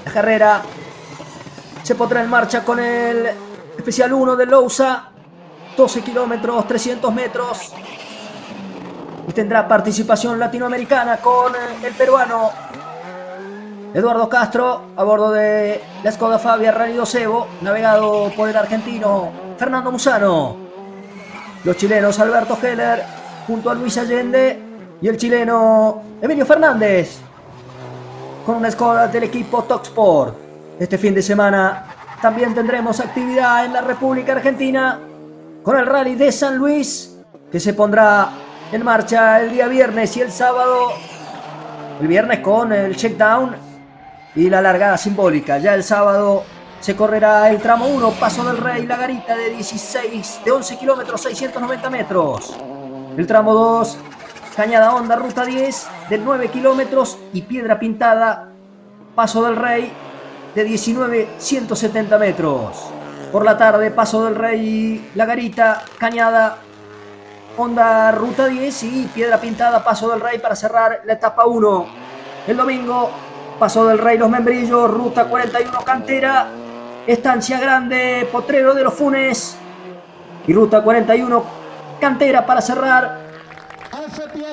La 0.04 0.12
carrera 0.12 0.62
se 1.82 1.94
pondrá 1.94 2.22
en 2.22 2.28
marcha 2.30 2.64
con 2.64 2.78
el 2.78 3.30
especial 3.76 4.12
1 4.12 4.36
de 4.36 4.46
Lousa, 4.46 5.10
12 5.76 6.02
kilómetros, 6.02 6.66
300 6.66 7.12
metros, 7.14 7.72
y 9.28 9.32
tendrá 9.32 9.66
participación 9.66 10.38
latinoamericana 10.38 11.18
con 11.18 11.54
eh, 11.54 11.86
el 11.86 11.94
peruano 11.94 12.50
Eduardo 13.94 14.28
Castro 14.28 14.82
a 14.96 15.04
bordo 15.04 15.30
de 15.32 15.80
la 16.02 16.10
Skoda 16.10 16.38
Fabia 16.38 16.72
Rally 16.72 16.94
2 16.94 17.14
Evo, 17.16 17.46
navegado 17.60 18.32
por 18.34 18.48
el 18.48 18.56
argentino 18.56 19.30
Fernando 19.58 19.92
Musano. 19.92 20.56
Los 21.64 21.76
chilenos 21.76 22.18
Alberto 22.18 22.58
Heller 22.60 23.04
junto 23.46 23.70
a 23.70 23.74
Luis 23.74 23.96
Allende 23.98 24.60
y 25.00 25.08
el 25.08 25.16
chileno 25.16 26.02
Emilio 26.20 26.46
Fernández 26.46 27.18
con 28.46 28.56
una 28.56 28.70
Skoda 28.70 29.08
del 29.08 29.24
equipo 29.24 29.62
Toxport. 29.64 30.36
Este 30.78 30.98
fin 30.98 31.14
de 31.14 31.22
semana 31.22 31.84
también 32.20 32.54
tendremos 32.54 32.98
actividad 32.98 33.64
en 33.64 33.74
la 33.74 33.82
República 33.82 34.32
Argentina 34.32 34.98
con 35.62 35.76
el 35.76 35.86
Rally 35.86 36.14
de 36.14 36.32
San 36.32 36.56
Luis 36.56 37.18
que 37.50 37.60
se 37.60 37.74
pondrá 37.74 38.30
en 38.72 38.82
marcha 38.82 39.40
el 39.42 39.52
día 39.52 39.68
viernes 39.68 40.16
y 40.16 40.22
el 40.22 40.32
sábado. 40.32 40.92
El 42.00 42.08
viernes 42.08 42.40
con 42.40 42.72
el 42.72 42.96
checkdown 42.96 43.54
y 44.34 44.48
la 44.48 44.62
largada 44.62 44.96
simbólica. 44.96 45.58
Ya 45.58 45.74
el 45.74 45.84
sábado 45.84 46.44
se 46.80 46.96
correrá 46.96 47.50
el 47.50 47.60
tramo 47.60 47.86
1, 47.86 48.10
Paso 48.12 48.44
del 48.44 48.56
Rey, 48.56 48.86
La 48.86 48.96
Garita 48.96 49.36
de 49.36 49.50
16, 49.50 50.40
de 50.44 50.50
11 50.50 50.78
kilómetros, 50.78 51.20
690 51.20 51.90
metros. 51.90 52.56
El 53.16 53.26
tramo 53.26 53.52
2, 53.52 53.98
Cañada 54.56 54.94
Honda, 54.94 55.16
Ruta 55.16 55.44
10, 55.44 55.86
de 56.08 56.18
9 56.18 56.48
kilómetros 56.48 57.18
y 57.34 57.42
Piedra 57.42 57.78
Pintada, 57.78 58.48
Paso 59.14 59.44
del 59.44 59.56
Rey, 59.56 59.92
de 60.54 60.64
19, 60.64 61.28
170 61.36 62.18
metros. 62.18 62.90
Por 63.30 63.44
la 63.44 63.58
tarde, 63.58 63.90
Paso 63.90 64.24
del 64.24 64.34
Rey, 64.34 65.10
La 65.14 65.26
Garita, 65.26 65.82
Cañada, 65.98 66.58
Honda, 67.56 68.10
Ruta 68.12 68.46
10 68.46 68.82
y 68.84 69.10
Piedra 69.14 69.40
Pintada, 69.40 69.84
Paso 69.84 70.10
del 70.10 70.20
Rey 70.20 70.38
para 70.38 70.56
cerrar 70.56 71.02
la 71.04 71.12
etapa 71.12 71.46
1. 71.46 71.86
El 72.46 72.56
domingo, 72.56 73.10
Paso 73.58 73.86
del 73.86 73.98
Rey, 73.98 74.18
Los 74.18 74.30
Membrillos, 74.30 74.90
Ruta 74.90 75.26
41, 75.26 75.84
Cantera, 75.84 76.48
Estancia 77.06 77.60
Grande, 77.60 78.28
Potrero 78.32 78.74
de 78.74 78.84
los 78.84 78.94
Funes 78.94 79.56
y 80.46 80.52
Ruta 80.52 80.82
41, 80.82 81.44
Cantera 82.00 82.44
para 82.44 82.60
cerrar 82.60 83.20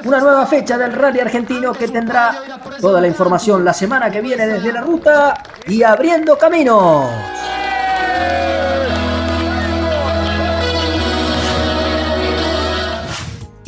una 0.03 0.19
nueva 0.19 0.45
fecha 0.45 0.77
del 0.77 0.93
rally 0.93 1.19
argentino 1.19 1.73
que 1.73 1.87
tendrá 1.87 2.35
toda 2.79 3.01
la 3.01 3.07
información 3.07 3.65
la 3.65 3.73
semana 3.73 4.09
que 4.09 4.21
viene 4.21 4.45
desde 4.45 4.71
la 4.71 4.81
ruta 4.81 5.33
y 5.67 5.83
abriendo 5.83 6.37
caminos. 6.37 7.09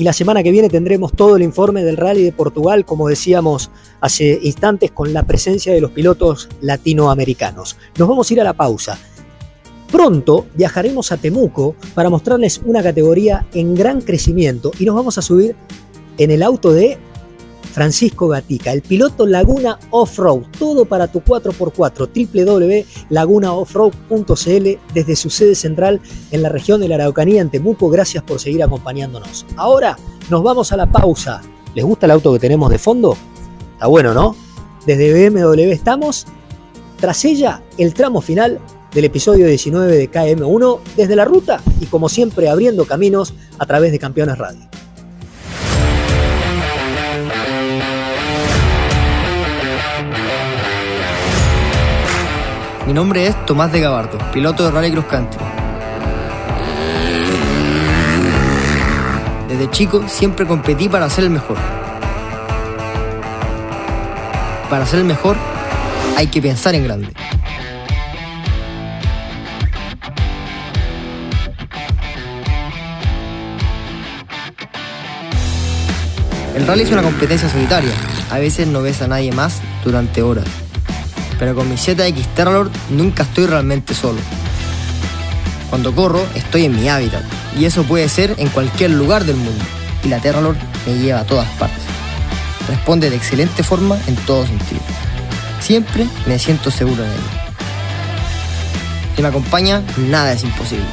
Y 0.02 0.04
la 0.04 0.14
semana 0.14 0.42
que 0.42 0.50
viene 0.50 0.68
tendremos 0.68 1.14
todo 1.14 1.36
el 1.36 1.44
informe 1.44 1.84
del 1.84 1.96
Rally 1.96 2.24
de 2.24 2.32
Portugal, 2.32 2.86
como 2.86 3.08
decíamos 3.08 3.70
hace 4.00 4.40
instantes, 4.42 4.90
con 4.90 5.14
la 5.14 5.28
presencia 5.28 5.76
de 5.76 5.80
los 5.80 5.92
pilotos 5.92 6.50
latinoamericanos. 6.60 7.78
Nos 8.00 8.10
vamos 8.10 8.28
a 8.28 8.34
ir 8.34 8.42
a 8.42 8.44
la 8.44 8.54
pausa. 8.54 8.98
Pronto 9.92 10.48
viajaremos 10.56 11.12
a 11.12 11.18
Temuco 11.18 11.76
para 11.94 12.10
mostrarles 12.10 12.62
una 12.66 12.82
categoría 12.82 13.46
en 13.54 13.76
gran 13.76 14.02
crecimiento 14.02 14.72
y 14.80 14.86
nos 14.86 14.96
vamos 14.96 15.20
a 15.20 15.22
subir 15.22 15.56
en 16.18 16.32
el 16.32 16.42
auto 16.42 16.74
de 16.74 16.98
Francisco 17.72 18.28
Gatica, 18.28 18.74
el 18.74 18.82
piloto 18.82 19.26
Laguna 19.26 19.80
Off-Road, 19.92 20.44
todo 20.58 20.86
para 20.86 21.08
tu 21.08 21.22
4x4, 21.22 22.86
www.lagunaoffroad.cl 23.10 24.80
desde 24.94 25.16
su 25.16 25.30
sede 25.30 25.56
central 25.56 26.02
en 26.32 26.42
la 26.42 26.50
región 26.50 26.82
de 26.82 26.90
la 26.90 26.96
Araucanía, 26.96 27.42
en 27.42 27.50
Temuco. 27.50 27.90
Gracias 27.90 28.24
por 28.24 28.40
seguir 28.40 28.62
acompañándonos. 28.64 29.46
Ahora 29.56 29.98
nos 30.30 30.44
vamos 30.44 30.72
a 30.72 30.78
la 30.78 30.92
pausa. 30.92 31.42
¿Les 31.74 31.86
gusta 31.86 32.06
el 32.06 32.12
auto 32.12 32.34
que 32.34 32.40
tenemos 32.40 32.70
de 32.70 32.78
fondo? 32.78 33.16
Está 33.74 33.88
bueno, 33.88 34.14
¿no? 34.14 34.36
Desde 34.86 35.30
BMW 35.30 35.72
estamos. 35.72 36.28
Tras 37.00 37.26
ella, 37.26 37.64
el 37.78 37.94
tramo 37.94 38.22
final 38.22 38.60
del 38.94 39.06
episodio 39.06 39.48
19 39.48 39.96
de 39.96 40.12
KM1 40.12 40.80
desde 40.98 41.16
la 41.16 41.26
ruta 41.26 41.62
y 41.80 41.86
como 41.86 42.10
siempre 42.10 42.50
abriendo 42.50 42.86
caminos 42.86 43.34
a 43.58 43.66
través 43.66 43.92
de 43.92 44.00
Campeones 44.00 44.38
Radio. 44.38 44.71
Mi 52.88 52.94
nombre 52.94 53.28
es 53.28 53.46
Tomás 53.46 53.72
de 53.72 53.80
Gabardo, 53.80 54.18
piloto 54.34 54.64
de 54.64 54.72
Rally 54.72 54.92
Cross 54.92 55.06
Country. 55.06 55.40
Desde 59.48 59.70
chico 59.70 60.04
siempre 60.08 60.48
competí 60.48 60.90
para 60.90 61.08
ser 61.08 61.26
el 61.26 61.30
mejor. 61.30 61.58
Para 64.68 64.88
ser 64.88 65.00
el 65.00 65.06
mejor 65.06 65.38
hay 66.18 66.26
que 66.28 66.42
pensar 66.42 66.74
en 66.74 66.84
grande. 66.84 67.14
El 76.56 76.66
rally 76.66 76.82
es 76.82 76.92
una 76.92 77.04
competencia 77.04 77.48
solitaria. 77.48 77.94
A 78.32 78.40
veces 78.40 78.68
no 78.68 78.82
ves 78.82 79.04
a 79.04 79.08
nadie 79.08 79.32
más 79.32 79.62
durante 79.84 80.24
horas 80.24 80.71
pero 81.42 81.56
con 81.56 81.68
mi 81.68 81.76
ZX 81.76 82.36
Terralord 82.36 82.70
nunca 82.92 83.24
estoy 83.24 83.48
realmente 83.48 83.96
solo. 83.96 84.20
Cuando 85.72 85.92
corro, 85.96 86.24
estoy 86.36 86.66
en 86.66 86.80
mi 86.80 86.88
hábitat, 86.88 87.24
y 87.58 87.66
eso 87.66 87.82
puede 87.82 88.08
ser 88.10 88.36
en 88.38 88.48
cualquier 88.50 88.92
lugar 88.92 89.26
del 89.26 89.38
mundo, 89.38 89.66
y 90.04 90.10
la 90.10 90.20
Terralord 90.20 90.58
me 90.86 91.00
lleva 91.00 91.22
a 91.22 91.26
todas 91.26 91.48
partes. 91.58 91.82
Responde 92.68 93.10
de 93.10 93.16
excelente 93.16 93.64
forma 93.64 93.98
en 94.06 94.18
todo 94.18 94.46
sentido. 94.46 94.82
Siempre 95.60 96.06
me 96.28 96.38
siento 96.38 96.70
seguro 96.70 97.04
en 97.04 97.10
ella. 97.10 97.56
Si 99.16 99.24
me 99.24 99.30
acompaña, 99.30 99.82
nada 99.98 100.34
es 100.34 100.44
imposible. 100.44 100.86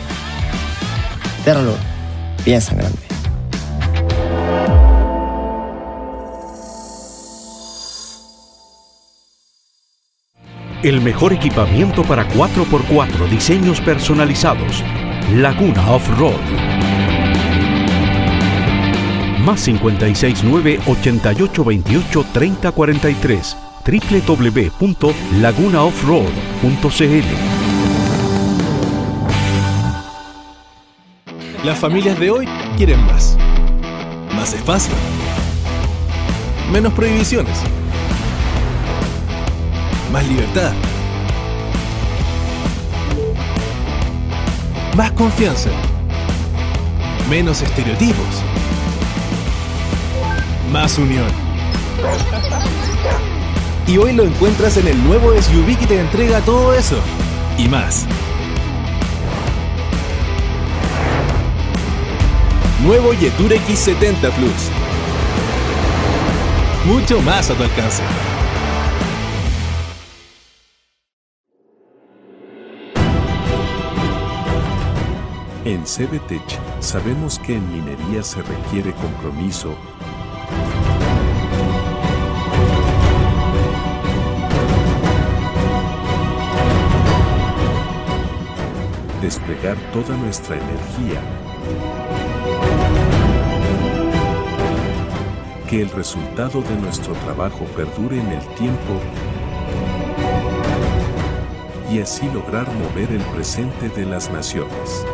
Terralord, 1.44 1.76
piensa 2.42 2.74
grande. 2.74 3.07
El 10.82 11.00
mejor 11.00 11.32
equipamiento 11.32 12.02
para 12.04 12.28
4x4 12.28 13.28
diseños 13.28 13.80
personalizados. 13.80 14.84
Laguna 15.34 15.90
Off-Road. 15.90 16.34
Más 19.44 19.64
569 19.64 20.78
8828 20.86 22.26
3043 22.32 23.56
www.lagunaoffroad.cl 24.80 27.24
Las 31.64 31.78
familias 31.80 32.20
de 32.20 32.30
hoy 32.30 32.46
quieren 32.76 33.04
más. 33.04 33.36
Más 34.36 34.54
espacio. 34.54 34.94
Menos 36.70 36.92
prohibiciones 36.92 37.64
más 40.12 40.26
libertad. 40.26 40.72
Más 44.96 45.12
confianza. 45.12 45.70
Menos 47.28 47.62
estereotipos. 47.62 48.42
Más 50.72 50.98
unión. 50.98 51.28
Y 53.86 53.98
hoy 53.98 54.12
lo 54.12 54.24
encuentras 54.24 54.76
en 54.76 54.88
el 54.88 55.04
nuevo 55.04 55.32
SUV 55.32 55.78
que 55.78 55.86
te 55.86 56.00
entrega 56.00 56.40
todo 56.40 56.74
eso. 56.74 56.98
Y 57.56 57.68
más. 57.68 58.06
Nuevo 62.82 63.12
Yetur 63.12 63.52
X70 63.52 64.30
Plus. 64.32 64.70
Mucho 66.84 67.20
más 67.22 67.50
a 67.50 67.54
tu 67.54 67.62
alcance. 67.62 68.02
En 75.68 75.82
CBTech 75.82 76.58
sabemos 76.80 77.38
que 77.38 77.56
en 77.56 77.70
minería 77.70 78.22
se 78.22 78.40
requiere 78.40 78.94
compromiso, 78.94 79.76
desplegar 89.20 89.76
toda 89.92 90.16
nuestra 90.16 90.56
energía, 90.56 91.20
que 95.68 95.82
el 95.82 95.90
resultado 95.90 96.62
de 96.62 96.76
nuestro 96.76 97.12
trabajo 97.12 97.66
perdure 97.76 98.18
en 98.18 98.28
el 98.28 98.46
tiempo. 98.54 99.02
Y 101.92 102.00
así 102.00 102.26
lograr 102.30 102.66
mover 102.72 103.12
el 103.12 103.22
presente 103.34 103.90
de 103.90 104.06
las 104.06 104.30
naciones. 104.30 105.04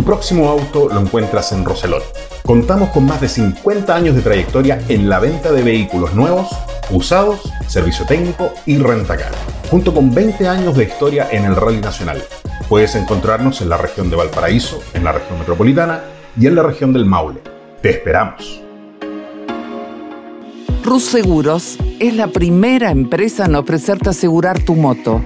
Tu 0.00 0.06
próximo 0.06 0.48
auto 0.48 0.88
lo 0.88 0.98
encuentras 0.98 1.52
en 1.52 1.62
Roselot. 1.62 2.02
Contamos 2.46 2.88
con 2.88 3.04
más 3.04 3.20
de 3.20 3.28
50 3.28 3.94
años 3.94 4.16
de 4.16 4.22
trayectoria 4.22 4.80
en 4.88 5.10
la 5.10 5.18
venta 5.18 5.52
de 5.52 5.62
vehículos 5.62 6.14
nuevos, 6.14 6.48
usados, 6.88 7.42
servicio 7.66 8.06
técnico 8.06 8.50
y 8.64 8.78
rentacar, 8.78 9.30
junto 9.70 9.92
con 9.92 10.14
20 10.14 10.48
años 10.48 10.74
de 10.74 10.84
historia 10.84 11.28
en 11.30 11.44
el 11.44 11.54
rally 11.54 11.82
nacional. 11.82 12.22
Puedes 12.66 12.94
encontrarnos 12.94 13.60
en 13.60 13.68
la 13.68 13.76
región 13.76 14.08
de 14.08 14.16
Valparaíso, 14.16 14.82
en 14.94 15.04
la 15.04 15.12
región 15.12 15.38
metropolitana 15.38 16.00
y 16.34 16.46
en 16.46 16.54
la 16.54 16.62
región 16.62 16.94
del 16.94 17.04
Maule. 17.04 17.40
Te 17.82 17.90
esperamos. 17.90 18.62
Rus 20.82 21.04
Seguros 21.04 21.76
es 21.98 22.14
la 22.14 22.28
primera 22.28 22.90
empresa 22.90 23.44
en 23.44 23.54
ofrecerte 23.54 24.08
asegurar 24.08 24.62
tu 24.62 24.76
moto 24.76 25.20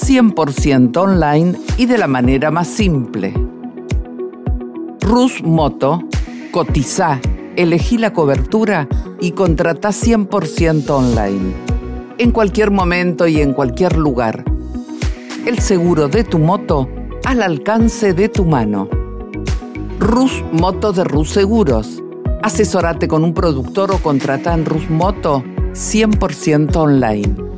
100% 0.00 0.96
online 0.96 1.58
y 1.76 1.86
de 1.86 1.98
la 1.98 2.06
manera 2.06 2.50
más 2.50 2.68
simple. 2.68 3.34
Rus 5.00 5.42
Moto 5.42 6.00
Cotiza, 6.50 7.20
elegí 7.56 7.98
la 7.98 8.12
cobertura 8.12 8.88
y 9.20 9.32
contratá 9.32 9.90
100% 9.90 10.88
online. 10.90 11.52
En 12.18 12.30
cualquier 12.30 12.70
momento 12.70 13.26
y 13.26 13.40
en 13.40 13.52
cualquier 13.52 13.96
lugar. 13.96 14.44
El 15.46 15.58
seguro 15.58 16.08
de 16.08 16.24
tu 16.24 16.38
moto 16.38 16.88
al 17.24 17.42
alcance 17.42 18.14
de 18.14 18.28
tu 18.28 18.44
mano. 18.44 18.88
Rus 19.98 20.42
Moto 20.52 20.92
de 20.92 21.04
Rus 21.04 21.30
Seguros. 21.30 22.02
Asesorate 22.42 23.08
con 23.08 23.24
un 23.24 23.34
productor 23.34 23.92
o 23.92 23.98
contrata 23.98 24.54
en 24.54 24.64
Rus 24.64 24.88
Moto 24.88 25.44
100% 25.72 26.76
online. 26.76 27.57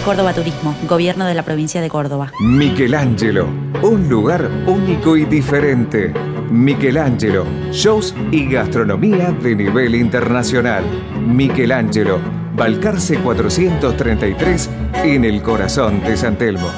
Córdoba 0.00 0.32
Turismo, 0.32 0.76
Gobierno 0.88 1.26
de 1.26 1.34
la 1.34 1.42
Provincia 1.42 1.80
de 1.80 1.88
Córdoba. 1.88 2.32
Michelangelo, 2.40 3.46
un 3.82 4.08
lugar 4.08 4.48
único 4.66 5.16
y 5.16 5.24
diferente. 5.24 6.12
Michelangelo, 6.50 7.44
shows 7.72 8.14
y 8.30 8.48
gastronomía 8.48 9.32
de 9.32 9.56
nivel 9.56 9.94
internacional. 9.94 10.84
Michelangelo, 11.26 12.20
Balcarce 12.54 13.18
433 13.18 14.70
en 15.04 15.24
el 15.24 15.42
corazón 15.42 16.02
de 16.02 16.16
San 16.16 16.36
Telmo. 16.36 16.70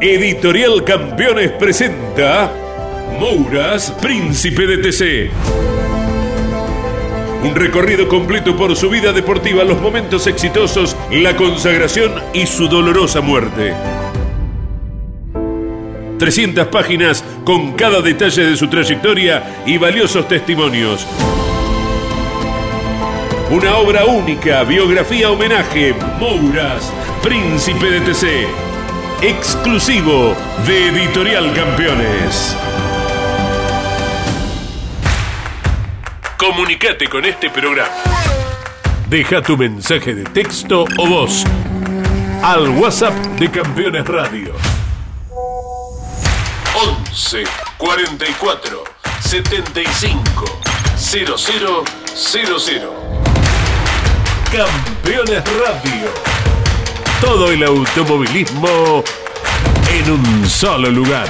Editorial 0.00 0.82
Campeones 0.82 1.50
presenta 1.52 2.50
Mouras, 3.18 3.90
Príncipe 4.00 4.66
de 4.66 4.78
TC. 4.78 5.79
Un 7.42 7.54
recorrido 7.54 8.06
completo 8.06 8.54
por 8.54 8.76
su 8.76 8.90
vida 8.90 9.12
deportiva, 9.12 9.64
los 9.64 9.80
momentos 9.80 10.26
exitosos, 10.26 10.94
la 11.10 11.36
consagración 11.36 12.12
y 12.34 12.46
su 12.46 12.68
dolorosa 12.68 13.22
muerte. 13.22 13.72
300 16.18 16.66
páginas 16.66 17.24
con 17.44 17.72
cada 17.72 18.02
detalle 18.02 18.44
de 18.44 18.56
su 18.56 18.68
trayectoria 18.68 19.62
y 19.64 19.78
valiosos 19.78 20.28
testimonios. 20.28 21.06
Una 23.50 23.78
obra 23.78 24.04
única, 24.04 24.62
biografía 24.62 25.30
homenaje, 25.30 25.94
Mouras, 26.20 26.92
Príncipe 27.22 27.90
de 27.90 28.00
TC. 28.00 28.46
Exclusivo 29.22 30.36
de 30.66 30.88
Editorial 30.88 31.52
Campeones. 31.54 32.54
Comunicate 36.40 37.06
con 37.06 37.22
este 37.26 37.50
programa. 37.50 37.90
Deja 39.10 39.42
tu 39.42 39.58
mensaje 39.58 40.14
de 40.14 40.24
texto 40.24 40.86
o 40.96 41.06
voz 41.06 41.44
al 42.42 42.66
WhatsApp 42.70 43.12
de 43.38 43.50
Campeones 43.50 44.06
Radio. 44.06 44.54
11 47.12 47.44
44 47.76 48.84
75 49.20 50.60
00 50.96 51.84
00. 52.14 52.92
Campeones 54.50 55.44
Radio. 55.44 56.08
Todo 57.20 57.50
el 57.52 57.62
automovilismo 57.64 59.04
en 59.92 60.10
un 60.10 60.48
solo 60.48 60.90
lugar. 60.90 61.28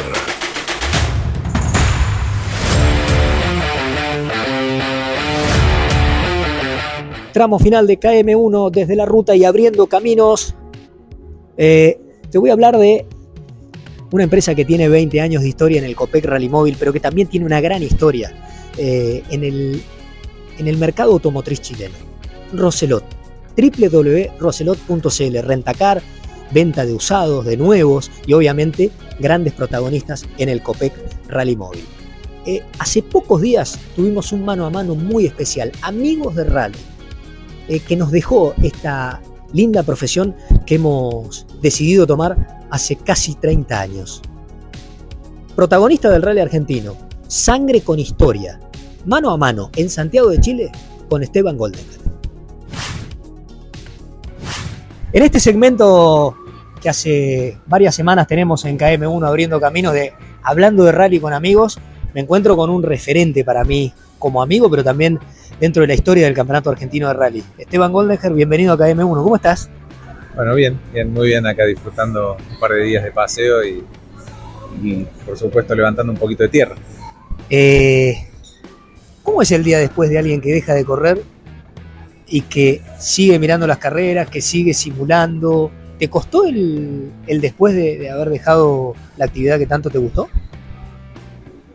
Tramo 7.32 7.58
final 7.58 7.86
de 7.86 7.98
KM1 7.98 8.70
desde 8.70 8.96
la 8.96 9.06
ruta 9.06 9.36
y 9.36 9.44
abriendo 9.44 9.86
caminos. 9.86 10.54
Eh, 11.56 12.00
te 12.30 12.38
voy 12.38 12.50
a 12.50 12.54
hablar 12.54 12.76
de 12.78 13.06
una 14.10 14.24
empresa 14.24 14.54
que 14.54 14.64
tiene 14.64 14.88
20 14.88 15.20
años 15.20 15.42
de 15.42 15.48
historia 15.48 15.78
en 15.78 15.84
el 15.84 15.94
Copec 15.94 16.24
Rally 16.24 16.48
Móvil, 16.48 16.76
pero 16.78 16.92
que 16.92 17.00
también 17.00 17.28
tiene 17.28 17.46
una 17.46 17.60
gran 17.60 17.82
historia 17.82 18.32
eh, 18.76 19.22
en, 19.30 19.44
el, 19.44 19.82
en 20.58 20.66
el 20.66 20.76
mercado 20.76 21.12
automotriz 21.12 21.60
chileno. 21.60 21.94
Roselot, 22.52 23.04
www.roselot.cl, 23.56 25.38
rentacar, 25.42 26.02
venta 26.50 26.84
de 26.84 26.92
usados, 26.92 27.44
de 27.44 27.56
nuevos 27.56 28.10
y 28.26 28.32
obviamente 28.32 28.90
grandes 29.20 29.52
protagonistas 29.52 30.26
en 30.38 30.48
el 30.48 30.62
Copec 30.62 30.92
Rally 31.28 31.54
Móvil. 31.54 31.84
Eh, 32.46 32.62
hace 32.78 33.02
pocos 33.02 33.42
días 33.42 33.78
tuvimos 33.94 34.32
un 34.32 34.44
mano 34.44 34.66
a 34.66 34.70
mano 34.70 34.94
muy 34.94 35.26
especial, 35.26 35.70
amigos 35.82 36.34
de 36.34 36.44
rally, 36.44 36.78
eh, 37.70 37.78
que 37.78 37.94
nos 37.94 38.10
dejó 38.10 38.52
esta 38.64 39.22
linda 39.52 39.84
profesión 39.84 40.34
que 40.66 40.74
hemos 40.74 41.46
decidido 41.62 42.04
tomar 42.04 42.66
hace 42.68 42.96
casi 42.96 43.36
30 43.36 43.80
años. 43.80 44.22
Protagonista 45.54 46.10
del 46.10 46.22
rally 46.22 46.40
argentino, 46.40 46.96
sangre 47.28 47.82
con 47.82 48.00
historia, 48.00 48.58
mano 49.06 49.30
a 49.30 49.36
mano 49.36 49.70
en 49.76 49.88
Santiago 49.88 50.30
de 50.30 50.40
Chile 50.40 50.72
con 51.08 51.22
Esteban 51.22 51.56
Goldenberg. 51.56 52.00
En 55.12 55.22
este 55.22 55.38
segmento 55.38 56.34
que 56.82 56.88
hace 56.88 57.56
varias 57.66 57.94
semanas 57.94 58.26
tenemos 58.26 58.64
en 58.64 58.80
KM1 58.80 59.28
abriendo 59.28 59.60
caminos 59.60 59.92
de 59.92 60.12
hablando 60.42 60.82
de 60.82 60.90
rally 60.90 61.20
con 61.20 61.32
amigos, 61.32 61.78
me 62.14 62.22
encuentro 62.22 62.56
con 62.56 62.68
un 62.68 62.82
referente 62.82 63.44
para 63.44 63.62
mí 63.62 63.92
como 64.18 64.42
amigo, 64.42 64.68
pero 64.68 64.82
también 64.82 65.20
dentro 65.60 65.82
de 65.82 65.88
la 65.88 65.94
historia 65.94 66.24
del 66.24 66.34
Campeonato 66.34 66.70
Argentino 66.70 67.08
de 67.08 67.14
Rally. 67.14 67.44
Esteban 67.58 67.92
Goldenger, 67.92 68.32
bienvenido 68.32 68.72
a 68.72 68.78
KM1, 68.78 69.22
¿cómo 69.22 69.36
estás? 69.36 69.68
Bueno, 70.34 70.54
bien, 70.54 70.80
bien, 70.92 71.12
muy 71.12 71.28
bien 71.28 71.46
acá 71.46 71.66
disfrutando 71.66 72.36
un 72.50 72.58
par 72.58 72.72
de 72.72 72.84
días 72.84 73.04
de 73.04 73.12
paseo 73.12 73.62
y, 73.62 73.84
y 74.82 75.06
por 75.26 75.36
supuesto 75.36 75.74
levantando 75.74 76.12
un 76.12 76.18
poquito 76.18 76.44
de 76.44 76.48
tierra. 76.48 76.76
Eh, 77.50 78.26
¿Cómo 79.22 79.42
es 79.42 79.52
el 79.52 79.62
día 79.62 79.78
después 79.78 80.08
de 80.08 80.18
alguien 80.18 80.40
que 80.40 80.50
deja 80.50 80.72
de 80.72 80.84
correr 80.84 81.22
y 82.26 82.42
que 82.42 82.80
sigue 82.98 83.38
mirando 83.38 83.66
las 83.66 83.78
carreras, 83.78 84.30
que 84.30 84.40
sigue 84.40 84.72
simulando? 84.72 85.70
¿Te 85.98 86.08
costó 86.08 86.46
el, 86.46 87.10
el 87.26 87.40
después 87.42 87.74
de, 87.74 87.98
de, 87.98 88.08
haber 88.08 88.30
dejado 88.30 88.94
la 89.18 89.26
actividad 89.26 89.58
que 89.58 89.66
tanto 89.66 89.90
te 89.90 89.98
gustó? 89.98 90.30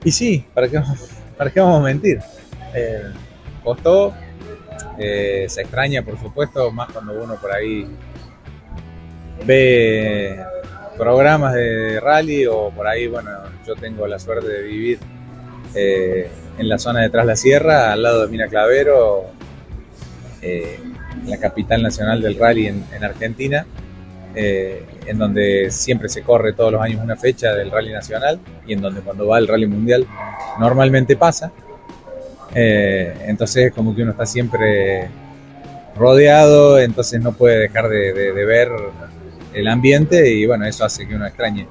Y 0.03 0.11
sí, 0.11 0.43
¿para 0.55 0.67
qué, 0.67 0.81
para 1.37 1.51
qué 1.51 1.59
vamos 1.59 1.81
a 1.81 1.83
mentir? 1.83 2.19
Eh, 2.73 3.03
costó, 3.65 4.13
eh, 4.97 5.45
se 5.49 5.61
extraña 5.61 6.03
por 6.03 6.17
supuesto, 6.17 6.71
más 6.71 6.89
cuando 6.93 7.21
uno 7.21 7.35
por 7.35 7.51
ahí 7.51 7.85
ve 9.45 10.39
programas 10.97 11.53
de 11.53 11.99
rally 11.99 12.45
o 12.45 12.69
por 12.69 12.87
ahí, 12.87 13.07
bueno, 13.07 13.31
yo 13.67 13.75
tengo 13.75 14.07
la 14.07 14.17
suerte 14.19 14.47
de 14.47 14.61
vivir 14.61 14.99
eh, 15.73 16.29
en 16.57 16.69
la 16.69 16.77
zona 16.77 17.01
de 17.01 17.09
Tras 17.09 17.25
la 17.25 17.35
Sierra, 17.35 17.91
al 17.91 18.03
lado 18.03 18.21
de 18.21 18.31
Mina 18.31 18.47
Clavero, 18.47 19.25
eh, 20.41 20.79
la 21.25 21.37
capital 21.37 21.83
nacional 21.83 22.21
del 22.21 22.39
rally 22.39 22.67
en, 22.67 22.85
en 22.93 23.03
Argentina, 23.03 23.65
en 24.37 25.17
donde 25.17 25.71
siempre 25.71 26.09
se 26.09 26.21
corre 26.21 26.51
todos 26.51 26.69
los 26.69 26.81
años 26.81 26.99
una 27.01 27.15
fecha 27.15 27.53
del 27.53 27.71
rally 27.71 27.93
nacional 27.93 28.37
y 28.67 28.73
en 28.73 28.81
donde 28.81 28.99
cuando 28.99 29.25
va 29.27 29.39
el 29.39 29.47
rally 29.47 29.65
mundial 29.65 30.05
normalmente 30.59 31.15
pasa. 31.15 31.53
Eh, 32.57 33.13
entonces 33.27 33.73
como 33.73 33.93
que 33.93 34.01
uno 34.01 34.11
está 34.11 34.25
siempre 34.25 35.09
rodeado, 35.97 36.79
entonces 36.79 37.21
no 37.21 37.33
puede 37.33 37.59
dejar 37.59 37.89
de, 37.89 38.13
de, 38.13 38.31
de, 38.31 38.45
ver 38.45 38.69
el 39.53 39.67
ambiente 39.67 40.33
y 40.33 40.45
bueno, 40.45 40.65
eso 40.65 40.85
hace 40.85 41.05
que 41.05 41.15
uno 41.15 41.25
extrañe. 41.25 41.67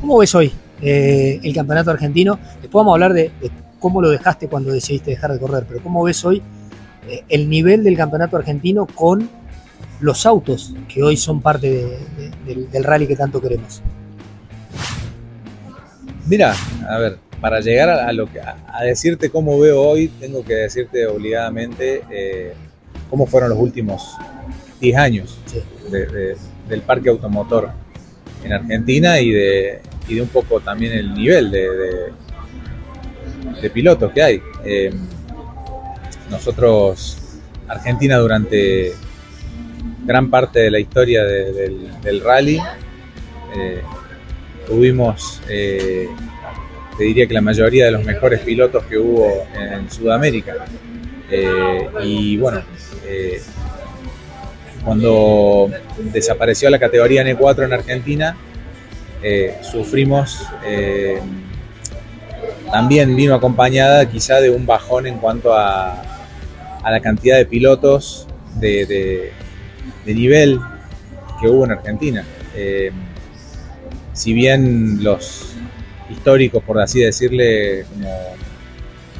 ¿Cómo 0.00 0.18
ves 0.18 0.34
hoy 0.34 0.52
eh, 0.82 1.38
el 1.42 1.54
campeonato 1.54 1.92
argentino? 1.92 2.38
Después 2.60 2.72
vamos 2.80 2.92
a 2.92 2.94
hablar 2.94 3.12
de, 3.12 3.30
de, 3.40 3.50
cómo 3.78 4.02
lo 4.02 4.10
dejaste 4.10 4.48
cuando 4.48 4.72
decidiste 4.72 5.12
dejar 5.12 5.32
de 5.32 5.38
correr, 5.38 5.64
pero 5.68 5.80
¿cómo 5.80 6.02
ves 6.02 6.24
hoy 6.24 6.42
eh, 7.08 7.22
el 7.28 7.48
nivel 7.48 7.84
del 7.84 7.96
campeonato 7.96 8.36
argentino 8.36 8.86
con 8.86 9.28
los 10.00 10.26
autos 10.26 10.74
que 10.88 11.02
hoy 11.02 11.16
son 11.16 11.40
parte 11.40 11.70
de, 11.70 11.98
del, 12.44 12.70
del 12.70 12.84
rally 12.84 13.06
que 13.06 13.14
tanto 13.14 13.40
queremos? 13.40 13.82
Mira, 16.26 16.54
a 16.88 16.98
ver, 16.98 17.18
para 17.40 17.60
llegar 17.60 17.90
a, 17.90 18.12
lo 18.12 18.30
que, 18.30 18.40
a, 18.40 18.82
decirte 18.82 19.30
cómo 19.30 19.58
veo 19.58 19.80
hoy, 19.80 20.08
tengo 20.08 20.44
que 20.44 20.54
decirte 20.54 21.06
obligadamente 21.06 22.02
eh, 22.10 22.54
cómo 23.10 23.26
fueron 23.26 23.50
los 23.50 23.58
últimos 23.58 24.16
10 24.80 24.96
años 24.96 25.38
sí. 25.46 25.62
de, 25.90 26.06
de, 26.06 26.36
del 26.68 26.82
parque 26.82 27.08
automotor 27.08 27.70
en 28.44 28.52
Argentina 28.52 29.20
y 29.20 29.30
de, 29.30 29.80
y 30.08 30.14
de 30.14 30.22
un 30.22 30.28
poco 30.28 30.60
también 30.60 30.92
el 30.92 31.14
nivel 31.14 31.50
de, 31.50 32.12
de 33.60 33.70
pilotos 33.70 34.12
que 34.12 34.22
hay. 34.22 34.42
Eh, 34.64 34.92
nosotros, 36.30 37.38
Argentina 37.68 38.16
durante 38.18 38.92
gran 40.04 40.30
parte 40.30 40.60
de 40.60 40.70
la 40.70 40.78
historia 40.78 41.24
del, 41.24 42.00
del, 42.02 42.20
rally, 42.20 42.60
eh, 43.56 43.82
tuvimos 44.66 45.40
te 46.96 47.04
diría 47.04 47.26
que 47.26 47.34
la 47.34 47.40
mayoría 47.40 47.86
de 47.86 47.90
los 47.92 48.04
mejores 48.04 48.40
pilotos 48.40 48.84
que 48.84 48.98
hubo 48.98 49.46
en 49.54 49.90
Sudamérica. 49.90 50.54
Eh, 51.30 51.88
y 52.04 52.36
bueno, 52.36 52.62
eh, 53.06 53.40
cuando 54.84 55.70
desapareció 56.12 56.70
la 56.70 56.78
categoría 56.78 57.22
N4 57.24 57.64
en 57.64 57.72
Argentina, 57.72 58.36
eh, 59.22 59.56
sufrimos, 59.62 60.46
también 62.70 63.14
vino 63.16 63.34
acompañada 63.34 64.08
quizá 64.08 64.40
de 64.40 64.50
un 64.50 64.66
bajón 64.66 65.06
en 65.06 65.18
cuanto 65.18 65.54
a, 65.54 66.02
a 66.82 66.90
la 66.90 67.00
cantidad 67.00 67.36
de 67.36 67.46
pilotos 67.46 68.26
de, 68.56 68.86
de- 68.86 70.14
nivel 70.14 70.60
que 71.40 71.48
hubo 71.48 71.64
en 71.64 71.72
Argentina. 71.72 72.24
Si 74.12 74.32
bien 74.32 75.02
los 75.02 75.55
históricos, 76.10 76.62
por 76.62 76.80
así 76.80 77.00
decirle, 77.00 77.84
como 77.92 78.10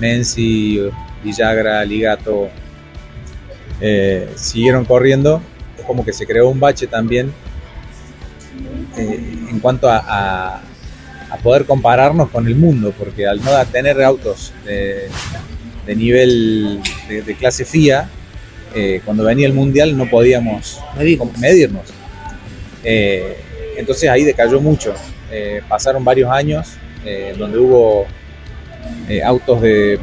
Menzi, 0.01 0.81
Villagra, 1.25 1.85
Ligato, 1.85 2.49
eh, 3.81 4.29
siguieron 4.37 4.85
corriendo, 4.85 5.41
es 5.79 5.85
como 5.85 6.05
que 6.05 6.13
se 6.13 6.27
creó 6.27 6.49
un 6.49 6.61
bache 6.61 6.87
también 6.87 7.33
eh, 8.97 9.21
en 9.51 9.61
cuanto 9.61 9.89
a, 9.91 9.99
a- 10.07 10.63
a 11.29 11.37
poder 11.39 11.67
compararnos 11.67 12.31
con 12.31 12.47
el 12.47 12.55
mundo, 12.55 12.95
porque 12.97 13.27
al 13.27 13.43
no 13.45 13.51
tener 13.67 14.01
autos 14.03 14.53
de, 14.65 15.09
de 15.85 15.97
nivel 15.97 16.81
de, 17.09 17.23
de 17.23 17.35
clase 17.35 17.65
FIA, 17.65 18.09
eh, 18.75 19.01
cuando 19.05 19.25
venía 19.25 19.47
el 19.49 19.53
mundial 19.53 19.97
no 19.99 20.09
podíamos 20.09 20.79
Medirnos. 20.97 21.39
medirnos. 21.39 21.83
Entonces 23.77 24.09
ahí 24.09 24.23
decayó 24.23 24.61
mucho. 24.61 24.95
Eh, 25.31 25.61
pasaron 25.69 26.05
varios 26.05 26.31
años 26.31 26.75
eh, 27.05 27.35
donde 27.37 27.59
hubo 27.59 28.07
eh, 29.09 29.23
autos 29.23 29.61
de, 29.61 29.99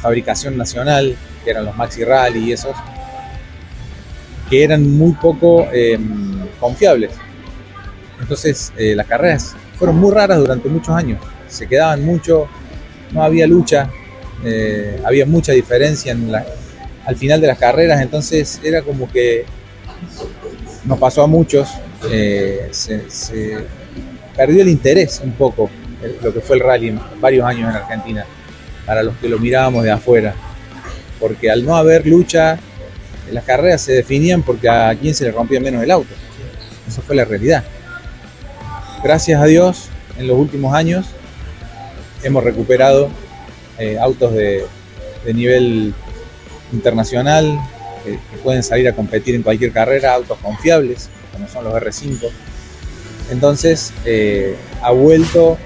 fabricación 0.00 0.56
nacional, 0.56 1.14
que 1.44 1.50
eran 1.50 1.66
los 1.66 1.76
Maxi 1.76 2.02
Rally 2.02 2.48
y 2.48 2.52
esos, 2.52 2.74
que 4.48 4.64
eran 4.64 4.90
muy 4.90 5.12
poco 5.12 5.68
eh, 5.70 5.98
confiables. 6.58 7.10
Entonces 8.18 8.72
las 8.78 9.06
carreras 9.06 9.54
fueron 9.76 9.96
muy 9.96 10.12
raras 10.12 10.38
durante 10.38 10.70
muchos 10.70 10.94
años. 10.94 11.20
Se 11.46 11.66
quedaban 11.66 12.02
mucho, 12.02 12.48
no 13.10 13.22
había 13.22 13.46
lucha, 13.46 13.90
había 15.04 15.26
mucha 15.26 15.52
diferencia 15.52 16.12
en 16.12 16.32
la- 16.32 16.46
al 17.04 17.16
final 17.16 17.40
de 17.42 17.48
las 17.48 17.58
carreras, 17.58 18.00
entonces 18.00 18.60
era 18.64 18.80
como 18.80 19.10
que 19.12 19.44
nos 20.86 20.98
pasó 20.98 21.22
a 21.22 21.26
muchos, 21.26 21.68
se 22.70 23.02
perdió 24.36 24.62
el 24.62 24.68
interés 24.68 25.20
un 25.22 25.32
poco 25.32 25.70
lo 26.22 26.32
que 26.32 26.40
fue 26.40 26.56
el 26.56 26.62
rally 26.62 26.88
en 26.88 27.00
varios 27.20 27.46
años 27.46 27.70
en 27.70 27.76
Argentina, 27.76 28.26
para 28.86 29.02
los 29.02 29.16
que 29.16 29.28
lo 29.28 29.38
mirábamos 29.38 29.84
de 29.84 29.90
afuera, 29.90 30.34
porque 31.20 31.50
al 31.50 31.64
no 31.64 31.76
haber 31.76 32.06
lucha, 32.06 32.58
las 33.30 33.44
carreras 33.44 33.82
se 33.82 33.92
definían 33.92 34.42
porque 34.42 34.68
a 34.68 34.94
quién 35.00 35.14
se 35.14 35.24
le 35.24 35.30
rompía 35.30 35.60
menos 35.60 35.82
el 35.82 35.90
auto. 35.90 36.12
Esa 36.88 37.02
fue 37.02 37.14
la 37.14 37.24
realidad. 37.24 37.64
Gracias 39.02 39.40
a 39.40 39.44
Dios, 39.46 39.88
en 40.18 40.26
los 40.26 40.36
últimos 40.36 40.74
años 40.74 41.06
hemos 42.22 42.44
recuperado 42.44 43.08
eh, 43.78 43.98
autos 43.98 44.32
de, 44.34 44.64
nivel 45.32 45.94
internacional 46.72 47.60
que, 48.04 48.12
que 48.12 48.36
pueden 48.42 48.62
salir 48.62 48.88
a 48.88 48.92
competir 48.92 49.36
en 49.36 49.42
cualquier 49.42 49.72
carrera, 49.72 50.14
autos 50.14 50.38
confiables, 50.38 51.08
como 51.32 51.48
son 51.48 51.64
los 51.64 51.74
R5. 51.74 52.30
Entonces, 53.32 53.92
eh, 54.04 54.54
ha 54.82 54.92
vuelto 54.92 55.56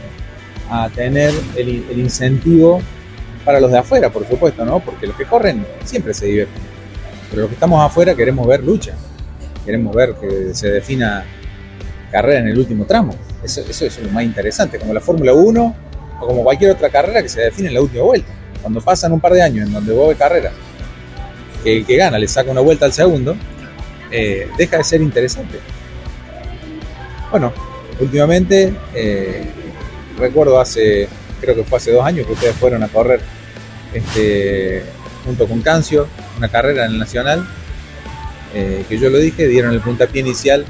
a 0.70 0.88
tener 0.88 1.32
el, 1.56 1.68
in- 1.68 1.86
el 1.90 1.98
incentivo 2.00 2.80
para 3.44 3.60
los 3.60 3.70
de 3.70 3.78
afuera, 3.78 4.10
por 4.10 4.26
supuesto, 4.26 4.64
¿no? 4.64 4.80
Porque 4.80 5.06
los 5.06 5.16
que 5.16 5.24
corren 5.24 5.64
siempre 5.84 6.14
se 6.14 6.26
divierten. 6.26 6.62
Pero 7.30 7.42
los 7.42 7.48
que 7.50 7.54
estamos 7.54 7.84
afuera 7.84 8.14
queremos 8.14 8.46
ver 8.46 8.62
lucha, 8.64 8.94
queremos 9.64 9.94
ver 9.94 10.14
que 10.14 10.54
se 10.54 10.68
defina 10.70 11.24
carrera 12.10 12.40
en 12.40 12.48
el 12.48 12.58
último 12.58 12.84
tramo. 12.84 13.14
Eso, 13.44 13.60
es 13.68 13.98
lo 14.02 14.10
más 14.10 14.24
interesante, 14.24 14.78
como 14.78 14.94
la 14.94 15.00
Fórmula 15.00 15.32
1 15.34 15.76
o 16.20 16.26
como 16.26 16.42
cualquier 16.42 16.70
otra 16.72 16.88
carrera 16.88 17.22
que 17.22 17.28
se 17.28 17.40
define 17.42 17.68
en 17.68 17.74
la 17.74 17.80
última 17.82 18.02
vuelta. 18.04 18.28
Cuando 18.62 18.80
pasan 18.80 19.12
un 19.12 19.20
par 19.20 19.32
de 19.32 19.42
años 19.42 19.66
en 19.66 19.72
donde 19.72 19.92
vos 19.92 20.08
ves 20.08 20.18
carreras, 20.18 20.52
que 21.62 21.78
el 21.78 21.86
que 21.86 21.96
gana 21.96 22.18
le 22.18 22.26
saca 22.26 22.50
una 22.50 22.60
vuelta 22.60 22.84
al 22.86 22.92
segundo, 22.92 23.36
eh, 24.10 24.48
deja 24.56 24.78
de 24.78 24.84
ser 24.84 25.00
interesante. 25.02 25.58
Bueno, 27.30 27.52
últimamente, 28.00 28.74
eh, 28.94 29.50
recuerdo 30.18 30.60
hace, 30.60 31.08
creo 31.40 31.54
que 31.54 31.64
fue 31.64 31.78
hace 31.78 31.92
dos 31.92 32.04
años 32.04 32.26
que 32.26 32.32
ustedes 32.32 32.56
fueron 32.56 32.82
a 32.82 32.88
correr 32.88 33.20
este, 33.92 34.84
junto 35.24 35.46
con 35.48 35.60
Cancio, 35.60 36.08
una 36.38 36.48
carrera 36.48 36.86
en 36.86 36.92
el 36.92 36.98
Nacional, 36.98 37.46
eh, 38.54 38.84
que 38.88 38.98
yo 38.98 39.10
lo 39.10 39.18
dije, 39.18 39.48
dieron 39.48 39.72
el 39.72 39.80
puntapié 39.80 40.20
inicial 40.20 40.64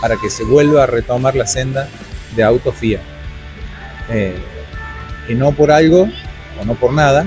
para 0.00 0.16
que 0.16 0.30
se 0.30 0.44
vuelva 0.44 0.84
a 0.84 0.86
retomar 0.86 1.36
la 1.36 1.46
senda 1.46 1.88
de 2.34 2.42
auto 2.42 2.72
FIA. 2.72 3.00
Eh, 4.10 4.34
que 5.26 5.34
no 5.34 5.52
por 5.52 5.70
algo 5.70 6.08
o 6.60 6.64
no 6.64 6.74
por 6.74 6.92
nada, 6.92 7.26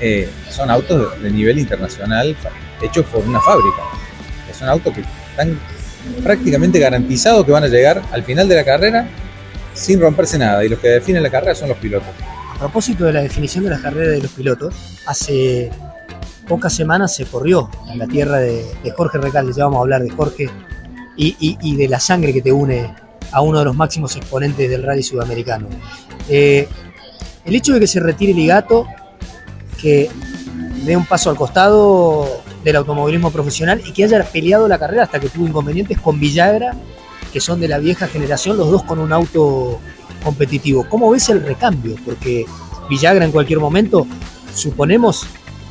eh, 0.00 0.28
son 0.50 0.70
autos 0.70 1.20
de, 1.20 1.30
nivel 1.30 1.58
internacional 1.58 2.36
hechos 2.80 3.04
por 3.06 3.22
una 3.22 3.40
fábrica. 3.40 3.82
Son 4.58 4.68
autos 4.68 4.94
que 4.94 5.04
están 5.30 5.58
prácticamente 6.22 6.78
garantizados 6.78 7.44
que 7.44 7.52
van 7.52 7.64
a 7.64 7.68
llegar 7.68 8.02
al 8.12 8.24
final 8.24 8.48
de 8.48 8.56
la 8.56 8.64
carrera 8.64 9.08
sin 9.74 10.00
romperse 10.00 10.38
nada. 10.38 10.64
Y 10.64 10.68
los 10.68 10.78
que 10.78 10.88
definen 10.88 11.22
la 11.22 11.30
carrera 11.30 11.54
son 11.54 11.68
los 11.68 11.78
pilotos. 11.78 12.08
A 12.54 12.58
propósito 12.58 13.04
de 13.04 13.12
la 13.12 13.20
definición 13.20 13.64
de 13.64 13.70
las 13.70 13.80
carreras 13.80 14.12
de 14.12 14.22
los 14.22 14.32
pilotos, 14.32 14.74
hace 15.06 15.70
pocas 16.48 16.72
semanas 16.72 17.14
se 17.14 17.26
corrió 17.26 17.68
en 17.90 17.98
la 17.98 18.06
tierra 18.06 18.38
de, 18.38 18.64
Jorge 18.96 19.18
Recalde, 19.18 19.52
ya 19.52 19.64
vamos 19.64 19.78
a 19.78 19.80
hablar 19.82 20.02
de 20.02 20.10
Jorge 20.10 20.48
y 21.16 21.76
de 21.76 21.88
la 21.88 22.00
sangre 22.00 22.32
que 22.32 22.42
te 22.42 22.52
une 22.52 22.94
a 23.32 23.40
uno 23.40 23.58
de 23.58 23.64
los 23.64 23.76
máximos 23.76 24.16
exponentes 24.16 24.70
del 24.70 24.82
rally 24.82 25.02
sudamericano. 25.02 25.68
Eh, 26.28 26.68
el 27.44 27.54
hecho 27.54 27.74
de 27.74 27.80
que 27.80 27.86
se 27.86 28.00
retire 28.00 28.32
Ligato, 28.32 28.86
que 29.80 30.10
dé 30.84 30.96
un 30.96 31.06
paso 31.06 31.30
al 31.30 31.36
costado 31.36 32.42
del 32.66 32.74
automovilismo 32.74 33.30
profesional 33.30 33.80
y 33.86 33.92
que 33.92 34.02
haya 34.02 34.24
peleado 34.24 34.66
la 34.66 34.76
carrera 34.76 35.04
hasta 35.04 35.20
que 35.20 35.28
tuvo 35.28 35.46
inconvenientes 35.46 36.00
con 36.00 36.18
Villagra, 36.18 36.74
que 37.32 37.40
son 37.40 37.60
de 37.60 37.68
la 37.68 37.78
vieja 37.78 38.08
generación, 38.08 38.56
los 38.56 38.68
dos 38.72 38.82
con 38.82 38.98
un 38.98 39.12
auto 39.12 39.78
competitivo. 40.24 40.84
¿Cómo 40.88 41.08
ves 41.12 41.28
el 41.28 41.44
recambio? 41.44 41.94
Porque 42.04 42.44
Villagra 42.90 43.24
en 43.24 43.30
cualquier 43.30 43.60
momento, 43.60 44.04
suponemos, 44.52 45.28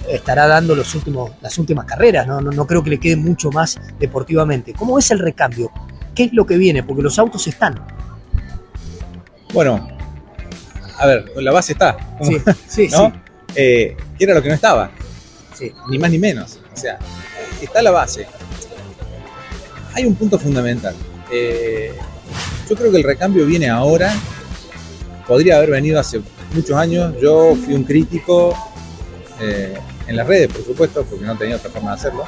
estará 0.09 0.47
dando 0.47 0.73
los 0.73 0.95
últimos, 0.95 1.31
las 1.41 1.57
últimas 1.57 1.83
carreras, 1.85 2.27
¿no? 2.27 2.39
No, 2.39 2.51
no 2.51 2.65
creo 2.65 2.81
que 2.81 2.91
le 2.91 2.97
quede 2.97 3.17
mucho 3.17 3.51
más 3.51 3.77
deportivamente. 3.99 4.71
¿Cómo 4.71 4.95
ves 4.95 5.11
el 5.11 5.19
recambio? 5.19 5.69
¿Qué 6.15 6.23
es 6.23 6.33
lo 6.33 6.45
que 6.45 6.55
viene? 6.55 6.81
Porque 6.81 7.01
los 7.01 7.19
autos 7.19 7.45
están. 7.45 7.75
Bueno, 9.51 9.85
a 10.97 11.05
ver, 11.07 11.25
la 11.35 11.51
base 11.51 11.73
está. 11.73 11.97
Sí, 12.21 12.37
sí, 12.69 12.87
¿no? 12.91 13.11
sí. 13.11 13.13
Eh, 13.57 13.97
era 14.17 14.33
lo 14.33 14.41
que 14.41 14.47
no 14.47 14.55
estaba. 14.55 14.91
Sí. 15.53 15.73
Ni 15.89 15.99
más 15.99 16.09
ni 16.09 16.19
menos. 16.19 16.61
O 16.75 16.77
sea, 16.77 16.99
está 17.61 17.81
la 17.81 17.91
base. 17.91 18.27
Hay 19.93 20.05
un 20.05 20.15
punto 20.15 20.37
fundamental. 20.37 20.93
Eh, 21.31 21.93
yo 22.69 22.75
creo 22.75 22.91
que 22.91 22.97
el 22.97 23.03
recambio 23.03 23.45
viene 23.45 23.69
ahora. 23.69 24.13
Podría 25.25 25.57
haber 25.57 25.71
venido 25.71 25.99
hace 25.99 26.21
muchos 26.53 26.75
años. 26.75 27.15
Yo 27.21 27.55
fui 27.55 27.73
un 27.73 27.83
crítico 27.83 28.53
eh, 29.39 29.77
en 30.07 30.15
las 30.15 30.27
redes, 30.27 30.49
por 30.51 30.65
supuesto, 30.65 31.03
porque 31.05 31.25
no 31.25 31.37
tenía 31.37 31.55
otra 31.55 31.71
forma 31.71 31.91
de 31.91 31.95
hacerlo. 31.95 32.25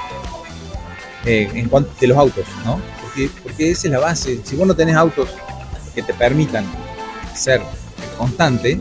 eh, 1.26 1.50
en 1.54 1.68
cuanto 1.68 1.92
de 2.00 2.08
los 2.08 2.18
autos, 2.18 2.46
¿no? 2.64 2.80
Porque, 3.02 3.30
porque 3.44 3.72
esa 3.72 3.88
es 3.88 3.92
la 3.92 4.00
base. 4.00 4.40
Si 4.44 4.56
vos 4.56 4.66
no 4.66 4.76
tenés 4.76 4.96
autos 4.96 5.30
que 5.94 6.02
te 6.02 6.14
permitan 6.14 6.66
ser 7.36 7.62
constante, 8.18 8.80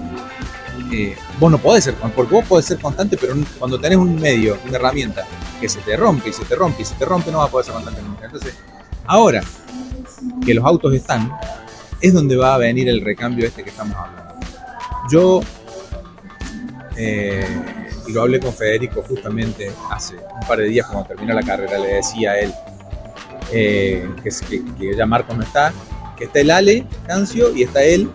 eh, 0.92 1.16
vos 1.40 1.50
no 1.50 1.58
podés 1.58 1.84
ser 1.84 1.94
porque 1.94 2.34
vos 2.34 2.44
podés 2.44 2.66
ser 2.66 2.78
constante, 2.78 3.16
pero 3.16 3.34
cuando 3.58 3.78
tenés 3.80 3.98
un 3.98 4.14
medio, 4.16 4.58
una 4.66 4.76
herramienta 4.76 5.24
que 5.60 5.68
se 5.68 5.80
te 5.80 5.96
rompe 5.96 6.30
y 6.30 6.32
se 6.32 6.44
te 6.44 6.54
rompe 6.54 6.82
y 6.82 6.84
se 6.84 6.94
te 6.94 7.04
rompe, 7.04 7.30
no 7.32 7.38
vas 7.38 7.48
a 7.48 7.50
poder 7.50 7.64
ser 7.66 7.74
constante 7.74 8.02
nunca. 8.02 8.26
Entonces, 8.26 8.54
ahora 9.06 9.42
que 10.44 10.54
los 10.54 10.64
autos 10.64 10.94
están, 10.94 11.32
es 12.00 12.12
donde 12.12 12.36
va 12.36 12.54
a 12.54 12.58
venir 12.58 12.88
el 12.88 13.00
recambio 13.04 13.46
este 13.46 13.62
que 13.64 13.70
estamos 13.70 13.96
hablando. 13.96 14.34
Yo, 15.10 15.40
eh, 16.96 17.46
y 18.06 18.12
lo 18.12 18.22
hablé 18.22 18.40
con 18.40 18.52
Federico 18.54 19.02
justamente 19.06 19.70
hace 19.90 20.14
un 20.14 20.46
par 20.46 20.58
de 20.58 20.64
días 20.68 20.86
cuando 20.86 21.08
terminó 21.08 21.34
la 21.34 21.42
carrera, 21.42 21.78
le 21.78 21.94
decía 21.94 22.32
a 22.32 22.38
él 22.40 22.52
eh, 23.52 24.08
que, 24.22 24.30
que- 24.48 24.64
que 24.78 24.96
ya 24.96 25.06
Marco 25.06 25.34
no 25.34 25.42
está, 25.42 25.72
que 26.16 26.24
está 26.24 26.40
el 26.40 26.50
Ale, 26.50 26.86
Cancio, 27.06 27.54
y 27.54 27.62
está 27.64 27.82
él, 27.82 28.10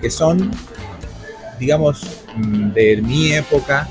que 0.00 0.10
son, 0.10 0.50
digamos, 1.58 2.02
mm, 2.36 2.72
de 2.72 3.02
mi 3.02 3.32
época, 3.32 3.88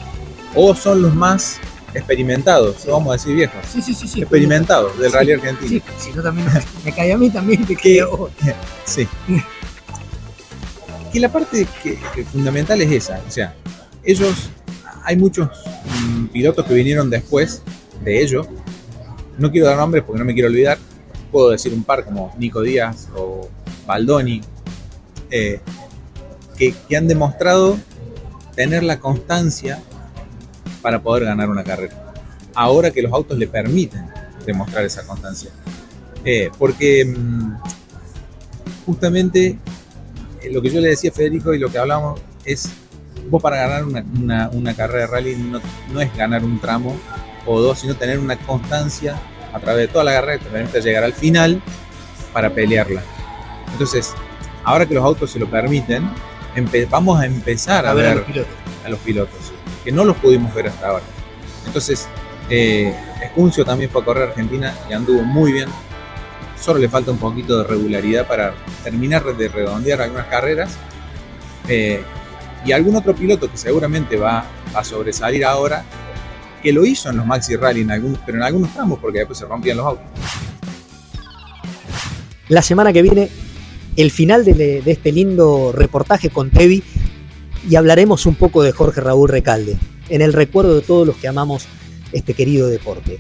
o 0.56 0.74
son 0.76 1.02
los 1.02 1.14
más 1.14 1.60
experimentados, 1.94 2.86
vamos 2.86 3.10
a 3.10 3.14
decir 3.14 3.36
viejos. 3.36 3.58
Sí, 3.72 3.82
sí, 3.82 3.94
sí, 3.94 4.08
sí. 4.08 4.22
Experimentados 4.22 4.98
del 5.00 5.12
Sí, 5.12 5.16
rally 5.18 5.32
argentino. 5.34 5.70
Sí, 5.70 5.84
si 5.98 6.12
no 6.14 6.24
también 6.24 6.48
me, 6.84 6.92
cae 6.92 7.14
a 7.14 7.18
mí 7.18 7.30
también 7.30 7.66
te 7.66 7.76
quedo. 7.76 8.30
Sí. 8.86 9.06
que 11.12 11.20
la 11.20 11.30
parte 11.30 11.68
que, 11.84 12.00
que 12.16 12.24
fundamental 12.24 12.82
es 12.82 12.92
esa. 12.92 13.22
O 13.28 13.32
sea, 13.32 13.54
ellos, 14.04 14.50
hay 15.04 15.18
muchos 15.18 15.50
mm, 16.06 16.28
pilotos 16.28 16.66
que 16.66 16.74
vinieron 16.74 17.10
después 17.10 17.62
de 18.04 18.22
ellos. 18.22 18.48
No 19.38 19.52
quiero 19.52 19.68
dar 19.68 19.78
nombres 19.78 20.04
porque 20.06 20.20
no 20.20 20.26
me 20.26 20.34
quiero 20.34 20.48
olvidar. 20.48 20.78
Puedo 21.32 21.50
decir 21.50 21.74
un 21.74 21.84
par 21.84 22.06
como 22.06 22.34
Nico 22.38 22.62
Díaz 22.62 23.10
o 23.14 23.50
Baldoni, 23.86 24.42
eh, 25.30 25.60
que, 26.58 26.74
han 26.96 27.08
demostrado 27.08 27.78
tener 28.56 28.84
la 28.84 29.00
constancia 29.00 29.80
para 30.82 31.02
poder 31.02 31.26
ganar 31.26 31.50
una 31.50 31.64
carrera. 31.64 32.14
Ahora 32.54 32.92
que 32.92 33.02
los 33.02 33.14
autos 33.14 33.38
le 33.38 33.48
permiten 33.48 34.08
demostrar 34.46 34.84
esa 34.84 35.06
constancia. 35.06 35.52
Eh, 36.26 36.50
porque 36.58 37.06
mm, 37.06 37.58
justamente 38.86 39.60
eh, 40.42 40.52
lo 40.52 40.62
que 40.62 40.70
yo 40.70 40.82
le 40.82 40.90
decía 40.90 41.12
a 41.12 41.14
Federico 41.14 41.54
y 41.54 41.60
lo 41.60 41.70
que 41.70 41.78
hablamos 41.78 42.20
es, 42.44 42.70
vos 43.30 43.42
para 43.42 43.58
ganar 43.58 43.86
una, 43.86 44.50
una- 44.50 44.74
carrera 44.74 45.02
de 45.02 45.08
rally 45.08 45.36
no, 45.36 45.62
no 45.94 46.02
es 46.02 46.16
ganar 46.16 46.44
un 46.44 46.60
tramo 46.60 46.96
o 47.46 47.62
dos, 47.62 47.80
sino 47.80 47.96
tener 47.96 48.20
una 48.20 48.38
constancia 48.38 49.16
a 49.54 49.60
través 49.60 49.88
de 49.88 49.94
toda 49.94 50.04
la 50.04 50.14
carrera 50.14 50.40
que 50.40 50.46
te 50.46 50.52
permite 50.52 50.82
llegar 50.82 51.04
al 51.04 51.14
final 51.14 51.62
para 52.34 52.54
pelearla. 52.54 53.02
Entonces, 53.72 54.14
ahora 54.64 54.86
que 54.86 54.94
los 54.94 55.04
autos 55.04 55.32
se 55.32 55.40
lo 55.40 55.50
permiten, 55.50 56.10
vamos 56.90 57.20
a 57.20 57.26
empezar 57.26 57.86
a, 57.86 57.92
A 57.92 57.94
ver 57.94 58.08
a 58.08 58.16
los 58.16 58.26
pilotos. 58.26 58.54
a 58.86 58.90
los 58.90 59.00
pilotos, 59.00 59.54
que 59.84 59.92
no 59.92 60.06
los 60.06 60.18
pudimos 60.18 60.54
ver 60.54 60.68
hasta 60.68 60.88
ahora. 60.88 61.04
Entonces, 61.66 62.08
eh, 62.50 62.96
Escuncio 63.24 63.66
también 63.66 63.90
fue 63.90 64.02
a 64.02 64.06
correr 64.06 64.24
a 64.24 64.28
Argentina 64.28 64.74
y 64.90 64.94
anduvo 64.94 65.24
muy 65.24 65.52
bien. 65.52 65.70
Solo 66.60 66.80
le 66.80 66.90
falta 66.90 67.12
un 67.12 67.18
poquito 67.18 67.60
de 67.60 67.64
regularidad 67.66 68.28
para 68.28 68.54
terminar 68.84 69.24
de 69.24 69.48
redondear 69.48 70.02
algunas 70.02 70.28
carreras. 70.28 70.72
Eh, 71.68 72.02
y 72.66 72.72
algún 72.72 72.96
otro 72.96 73.14
piloto 73.16 73.50
que 73.52 73.58
seguramente 73.58 74.18
va 74.18 74.46
a 74.74 74.84
sobresalir 74.84 75.46
ahora, 75.46 75.84
que 76.64 76.74
lo 76.74 76.86
hizo 76.86 77.10
en 77.10 77.18
los 77.18 77.26
Maxi 77.26 77.56
Rally, 77.56 77.82
en 77.82 77.92
algunos, 77.92 78.20
pero 78.26 78.40
en 78.40 78.44
algunos 78.44 78.74
tramos, 78.74 79.00
porque 79.00 79.20
después 79.20 79.38
se 79.38 79.46
rompían 79.46 79.78
los 79.78 79.86
autos. 79.86 80.06
La 82.50 82.62
semana 82.62 82.92
que 82.94 83.02
viene, 83.02 83.30
el 83.98 84.12
final 84.12 84.46
de, 84.46 84.82
este 84.86 85.12
lindo 85.12 85.74
reportaje 85.74 86.30
con 86.30 86.52
Tevi 86.52 86.84
y 87.70 87.76
hablaremos 87.76 88.26
un 88.28 88.36
poco 88.36 88.64
de 88.64 88.72
Jorge 88.72 89.02
Raúl 89.02 89.28
Recalde, 89.28 89.76
en 90.08 90.22
el 90.22 90.32
recuerdo 90.34 90.76
de 90.76 90.82
todos 90.82 91.06
los 91.06 91.18
que 91.18 91.28
amamos 91.28 91.66
este 92.14 92.36
querido 92.36 92.70
deporte. 92.70 93.16
Eh, 93.16 93.20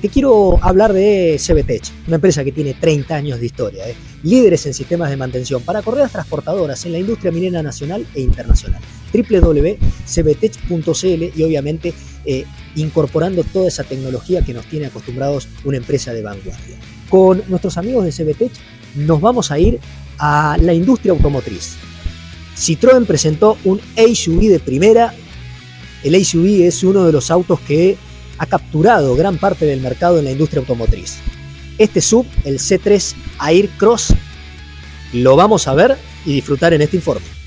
Te 0.00 0.08
quiero 0.08 0.58
hablar 0.62 0.94
de 0.94 1.38
CBTech, 1.38 1.82
una 2.06 2.16
empresa 2.16 2.42
que 2.42 2.52
tiene 2.52 2.72
30 2.72 3.14
años 3.14 3.38
de 3.38 3.44
historia, 3.46 3.86
¿eh? 3.86 3.94
líderes 4.22 4.64
en 4.64 4.72
sistemas 4.72 5.10
de 5.10 5.18
mantención 5.18 5.60
para 5.60 5.82
correas 5.82 6.10
transportadoras 6.10 6.86
en 6.86 6.92
la 6.92 6.98
industria 6.98 7.30
minera 7.30 7.62
nacional 7.62 8.06
e 8.14 8.22
internacional. 8.22 8.80
www.cbtech.cl 9.12 9.78
y 11.38 11.42
obviamente 11.42 11.92
eh, 12.24 12.46
incorporando 12.76 13.44
toda 13.44 13.68
esa 13.68 13.84
tecnología 13.84 14.40
que 14.40 14.54
nos 14.54 14.64
tiene 14.64 14.86
acostumbrados 14.86 15.48
una 15.64 15.76
empresa 15.76 16.14
de 16.14 16.22
vanguardia. 16.22 16.78
Con 17.10 17.42
nuestros 17.48 17.76
amigos 17.76 18.06
de 18.06 18.10
CBTech 18.10 18.52
nos 18.94 19.20
vamos 19.20 19.50
a 19.50 19.58
ir 19.58 19.80
a 20.18 20.56
la 20.60 20.72
industria 20.72 21.12
automotriz. 21.12 21.76
Citroën 22.56 23.06
presentó 23.06 23.58
un 23.64 23.80
SUV 23.96 24.48
de 24.48 24.60
primera. 24.60 25.14
El 26.02 26.24
SUV 26.24 26.66
es 26.66 26.82
uno 26.84 27.04
de 27.04 27.12
los 27.12 27.30
autos 27.30 27.60
que 27.60 27.96
ha 28.38 28.46
capturado 28.46 29.16
gran 29.16 29.38
parte 29.38 29.64
del 29.66 29.80
mercado 29.80 30.18
en 30.18 30.24
la 30.24 30.30
industria 30.30 30.60
automotriz. 30.60 31.16
Este 31.78 32.00
sub, 32.00 32.26
el 32.44 32.58
C3 32.58 33.14
Air 33.48 33.68
Cross, 33.78 34.14
lo 35.12 35.36
vamos 35.36 35.66
a 35.66 35.74
ver 35.74 35.96
y 36.24 36.32
disfrutar 36.32 36.72
en 36.72 36.82
este 36.82 36.96
informe. 36.96 37.43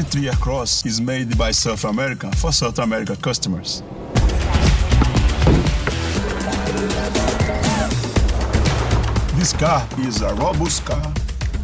The 0.00 0.18
new 0.18 0.30
C3 0.30 0.40
Cross 0.40 0.86
is 0.86 0.98
made 0.98 1.36
by 1.36 1.50
South 1.50 1.84
America 1.84 2.30
for 2.32 2.52
South 2.52 2.78
America 2.78 3.16
customers. 3.16 3.82
This 9.36 9.52
car 9.52 9.86
is 9.98 10.22
a 10.22 10.32
robust 10.36 10.86
car 10.86 11.12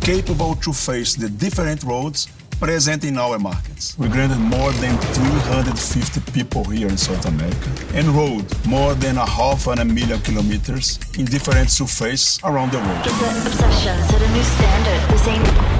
capable 0.02 0.54
to 0.56 0.72
face 0.74 1.14
the 1.14 1.30
different 1.30 1.82
roads 1.82 2.28
present 2.60 3.04
in 3.04 3.16
our 3.16 3.38
markets. 3.38 3.98
We 3.98 4.08
granted 4.08 4.38
more 4.38 4.72
than 4.72 4.98
350 4.98 6.32
people 6.32 6.64
here 6.64 6.88
in 6.88 6.98
South 6.98 7.24
America 7.24 7.70
and 7.94 8.06
rode 8.08 8.44
more 8.66 8.94
than 8.94 9.16
a 9.16 9.24
half 9.24 9.66
and 9.66 9.80
a 9.80 9.84
million 9.84 10.20
kilometers 10.20 10.98
in 11.18 11.24
different 11.24 11.70
surfaces 11.70 12.38
around 12.44 12.72
the 12.72 12.78
world. 12.78 13.06
Obsession 13.06 13.96
set 14.08 14.20
a 14.20 14.28
new 14.32 14.42
standard. 14.42 15.10
This 15.10 15.26
ain't 15.28 15.75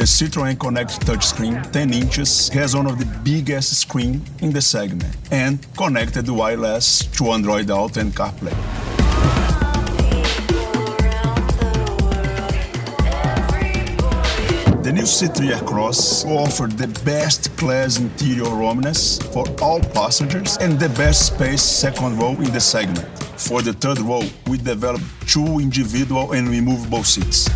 The 0.00 0.06
Citroën 0.06 0.58
Connect 0.58 0.98
touchscreen 1.06 1.70
10 1.72 1.92
inches 1.92 2.48
has 2.54 2.74
one 2.74 2.86
of 2.86 2.98
the 2.98 3.04
biggest 3.22 3.78
screen 3.82 4.22
in 4.40 4.50
the 4.50 4.62
segment 4.62 5.14
and 5.30 5.58
connected 5.76 6.26
wireless 6.26 7.04
to 7.18 7.30
Android 7.32 7.70
Auto 7.70 8.00
and 8.00 8.10
CarPlay. 8.10 8.56
The 14.82 14.90
new 14.90 15.02
C3 15.02 15.66
Cross 15.66 16.24
offered 16.24 16.78
the 16.78 16.88
best 17.04 17.54
class 17.58 17.98
interior 17.98 18.48
roomness 18.56 19.18
for 19.34 19.44
all 19.60 19.80
passengers 19.80 20.56
and 20.62 20.80
the 20.80 20.88
best 20.96 21.26
space 21.26 21.60
second 21.60 22.16
row 22.18 22.32
in 22.36 22.50
the 22.54 22.60
segment. 22.60 23.06
For 23.36 23.60
the 23.60 23.74
third 23.74 23.98
row, 23.98 24.22
we 24.46 24.56
developed 24.56 25.04
two 25.28 25.58
individual 25.58 26.32
and 26.32 26.48
removable 26.48 27.04
seats. 27.04 27.50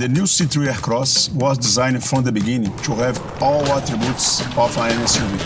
The 0.00 0.08
new 0.08 0.22
C3 0.24 0.80
Cross 0.80 1.28
was 1.34 1.58
designed 1.58 2.02
from 2.02 2.24
the 2.24 2.32
beginning 2.32 2.74
to 2.84 2.94
have 2.94 3.20
all 3.42 3.62
attributes 3.66 4.40
of 4.56 4.74
an 4.78 4.96
SUV. 5.04 5.36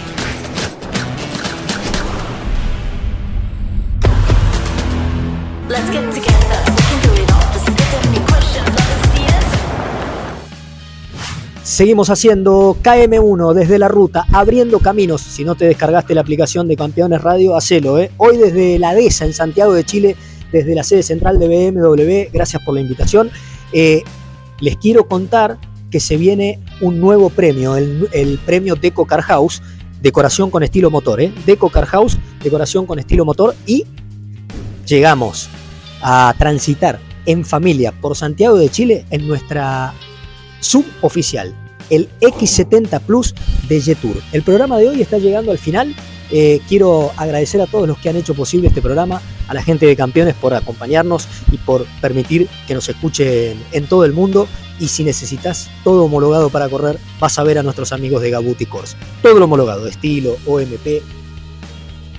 Let's 5.69 5.91
get 5.91 6.07
together. 6.15 6.61
We 6.71 6.83
can 6.87 7.03
do 7.03 7.11
it 7.21 7.33
all. 7.33 7.43
Just 7.53 7.67
get 7.67 8.07
any 8.07 8.21
questions. 8.31 8.71
Never 8.71 8.97
see 9.11 9.27
answer. 9.27 9.59
Seguimos 11.65 12.11
haciendo 12.11 12.77
KM1 12.81 13.55
desde 13.55 13.81
la 13.81 13.89
ruta, 13.89 14.25
abriendo 14.33 14.79
caminos. 14.79 15.21
Si 15.21 15.43
no 15.45 15.57
te 15.57 15.65
descargaste 15.65 16.15
la 16.15 16.21
aplicación 16.21 16.69
de 16.69 16.77
Campeones 16.77 17.23
Radio, 17.23 17.57
hacelo. 17.57 17.99
¿eh? 17.99 18.13
Hoy 18.19 18.37
desde 18.37 18.79
la 18.79 18.95
DESA 18.95 19.25
en 19.25 19.35
Santiago 19.35 19.73
de 19.75 19.83
Chile, 19.83 20.15
desde 20.53 20.77
la 20.77 20.85
sede 20.85 21.03
central 21.03 21.41
de 21.41 21.49
BMW, 21.49 22.31
gracias 22.33 22.63
por 22.63 22.77
la 22.77 22.83
invitación. 22.83 23.33
Eh, 23.73 24.05
les 24.61 24.77
quiero 24.77 25.07
contar 25.09 25.59
que 25.91 26.01
se 26.01 26.17
viene 26.17 26.59
un 26.81 27.01
nuevo 27.01 27.31
premio, 27.31 27.77
el, 27.77 28.41
premio 28.45 28.75
Deco 28.75 29.07
Car 29.07 29.23
House, 29.23 29.63
decoración 30.03 30.51
con 30.51 30.63
estilo 30.63 30.91
motor. 30.91 31.21
¿eh? 31.21 31.33
Deco 31.47 31.71
Car 31.71 31.87
House, 31.87 32.19
decoración 32.43 32.87
con 32.87 32.99
estilo 32.99 33.25
motor 33.25 33.55
y 33.67 33.85
llegamos 34.87 35.49
a 36.03 36.35
transitar 36.39 36.99
en 37.27 37.45
familia 37.45 37.93
por 37.93 38.17
Santiago 38.17 38.57
de 38.57 38.69
Chile 38.69 39.07
en 39.11 39.27
nuestra 39.27 39.95
suboficial, 40.61 41.55
el 41.91 42.09
X70 42.21 43.01
Plus 43.01 43.35
de 43.69 43.81
Jetour. 43.81 44.17
El 44.33 44.43
programa 44.43 44.79
de 44.79 44.89
hoy 44.89 45.01
está 45.01 45.19
llegando 45.19 45.53
al 45.53 45.59
final. 45.59 45.95
Eh, 46.31 46.61
quiero 46.69 47.13
agradecer 47.17 47.61
a 47.61 47.67
todos 47.67 47.87
los 47.87 47.99
que 47.99 48.09
han 48.09 48.17
hecho 48.17 48.35
posible 48.35 48.69
este 48.69 48.83
programa, 48.83 49.21
a 49.49 49.55
la 49.55 49.63
gente 49.63 49.87
de 49.87 49.97
Campeones 49.97 50.35
por 50.35 50.55
acompañarnos 50.55 51.29
y 51.51 51.59
por 51.59 51.87
permitir 52.01 52.49
que 52.67 52.75
nos 52.75 52.89
escuchen 52.89 53.63
en 53.73 53.87
todo 53.87 54.05
el 54.05 54.13
mundo. 54.13 54.49
Y 54.81 54.89
si 54.89 55.05
necesitas 55.05 55.71
todo 55.85 56.05
homologado 56.05 56.51
para 56.51 56.69
correr, 56.69 56.99
vas 57.21 57.39
a 57.39 57.45
ver 57.45 57.59
a 57.59 57.63
nuestros 57.63 57.93
amigos 57.93 58.23
de 58.23 58.31
Gabuti 58.31 58.67
Course. 58.67 58.97
Todo 59.23 59.39
lo 59.39 59.45
homologado, 59.45 59.87
estilo, 59.87 60.37
OMP. 60.47 61.03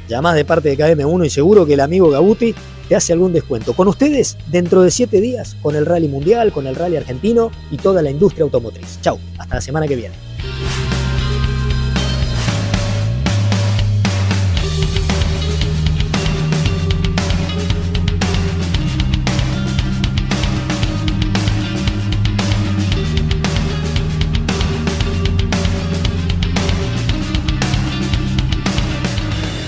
Llamás 0.07 0.35
de 0.35 0.45
parte 0.45 0.69
de 0.69 0.77
KM1 0.77 1.25
y 1.25 1.29
seguro 1.29 1.65
que 1.65 1.73
el 1.73 1.79
amigo 1.79 2.09
Gabuti 2.09 2.53
te 2.87 2.95
hace 2.95 3.13
algún 3.13 3.33
descuento. 3.33 3.73
Con 3.73 3.87
ustedes, 3.87 4.37
dentro 4.47 4.83
de 4.83 4.91
7 4.91 5.19
días, 5.19 5.57
con 5.61 5.75
el 5.75 5.85
Rally 5.85 6.07
Mundial, 6.07 6.51
con 6.51 6.67
el 6.67 6.75
Rally 6.75 6.97
Argentino 6.97 7.51
y 7.71 7.77
toda 7.77 8.01
la 8.01 8.11
industria 8.11 8.43
automotriz. 8.43 8.99
Chau, 9.01 9.19
hasta 9.37 9.55
la 9.55 9.61
semana 9.61 9.87
que 9.87 9.95
viene. 9.95 10.24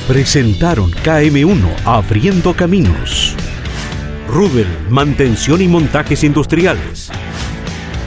Presentaron 0.08 0.90
KM1 1.04 1.84
Abriendo 1.84 2.54
Caminos. 2.54 3.36
Rubel, 4.30 4.68
mantención 4.90 5.62
y 5.62 5.68
montajes 5.68 6.24
industriales. 6.24 7.10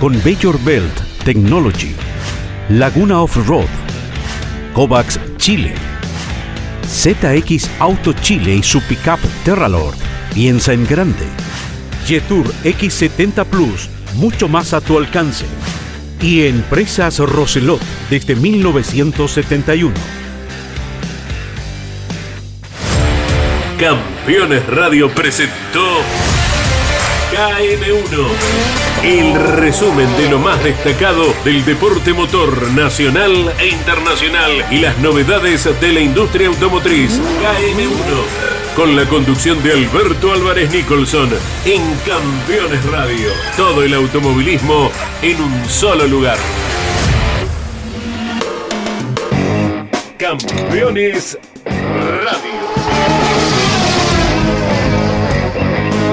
Con 0.00 0.16
Major 0.24 0.58
Belt 0.64 0.98
Technology. 1.24 1.94
Laguna 2.70 3.20
Off-Road. 3.20 3.68
Kovacs 4.72 5.20
Chile. 5.36 5.74
ZX 6.88 7.68
Auto 7.78 8.14
Chile 8.14 8.56
y 8.56 8.62
su 8.62 8.80
pickup 8.80 9.20
Terralord. 9.44 9.94
Piensa 10.32 10.72
en 10.72 10.86
grande. 10.86 11.26
Jetour 12.06 12.46
X70 12.64 13.44
Plus, 13.44 13.90
mucho 14.14 14.48
más 14.48 14.72
a 14.72 14.80
tu 14.80 14.96
alcance. 14.96 15.44
Y 16.22 16.46
Empresas 16.46 17.18
Roselot 17.18 17.82
desde 18.08 18.36
1971. 18.36 20.19
Campeones 23.80 24.66
Radio 24.66 25.08
presentó 25.08 25.80
KM1, 27.32 28.26
el 29.02 29.56
resumen 29.56 30.06
de 30.18 30.28
lo 30.28 30.38
más 30.38 30.62
destacado 30.62 31.34
del 31.46 31.64
deporte 31.64 32.12
motor 32.12 32.70
nacional 32.72 33.54
e 33.58 33.68
internacional 33.68 34.66
y 34.70 34.80
las 34.80 34.98
novedades 34.98 35.66
de 35.80 35.92
la 35.94 36.00
industria 36.00 36.48
automotriz. 36.48 37.18
KM1, 37.40 38.76
con 38.76 38.94
la 38.94 39.06
conducción 39.08 39.62
de 39.62 39.72
Alberto 39.72 40.30
Álvarez 40.30 40.70
Nicholson 40.70 41.30
en 41.64 41.82
Campeones 42.06 42.84
Radio. 42.84 43.30
Todo 43.56 43.82
el 43.82 43.94
automovilismo 43.94 44.92
en 45.22 45.40
un 45.40 45.64
solo 45.66 46.06
lugar. 46.06 46.36
Campeones 50.18 51.38
Radio. 51.64 52.59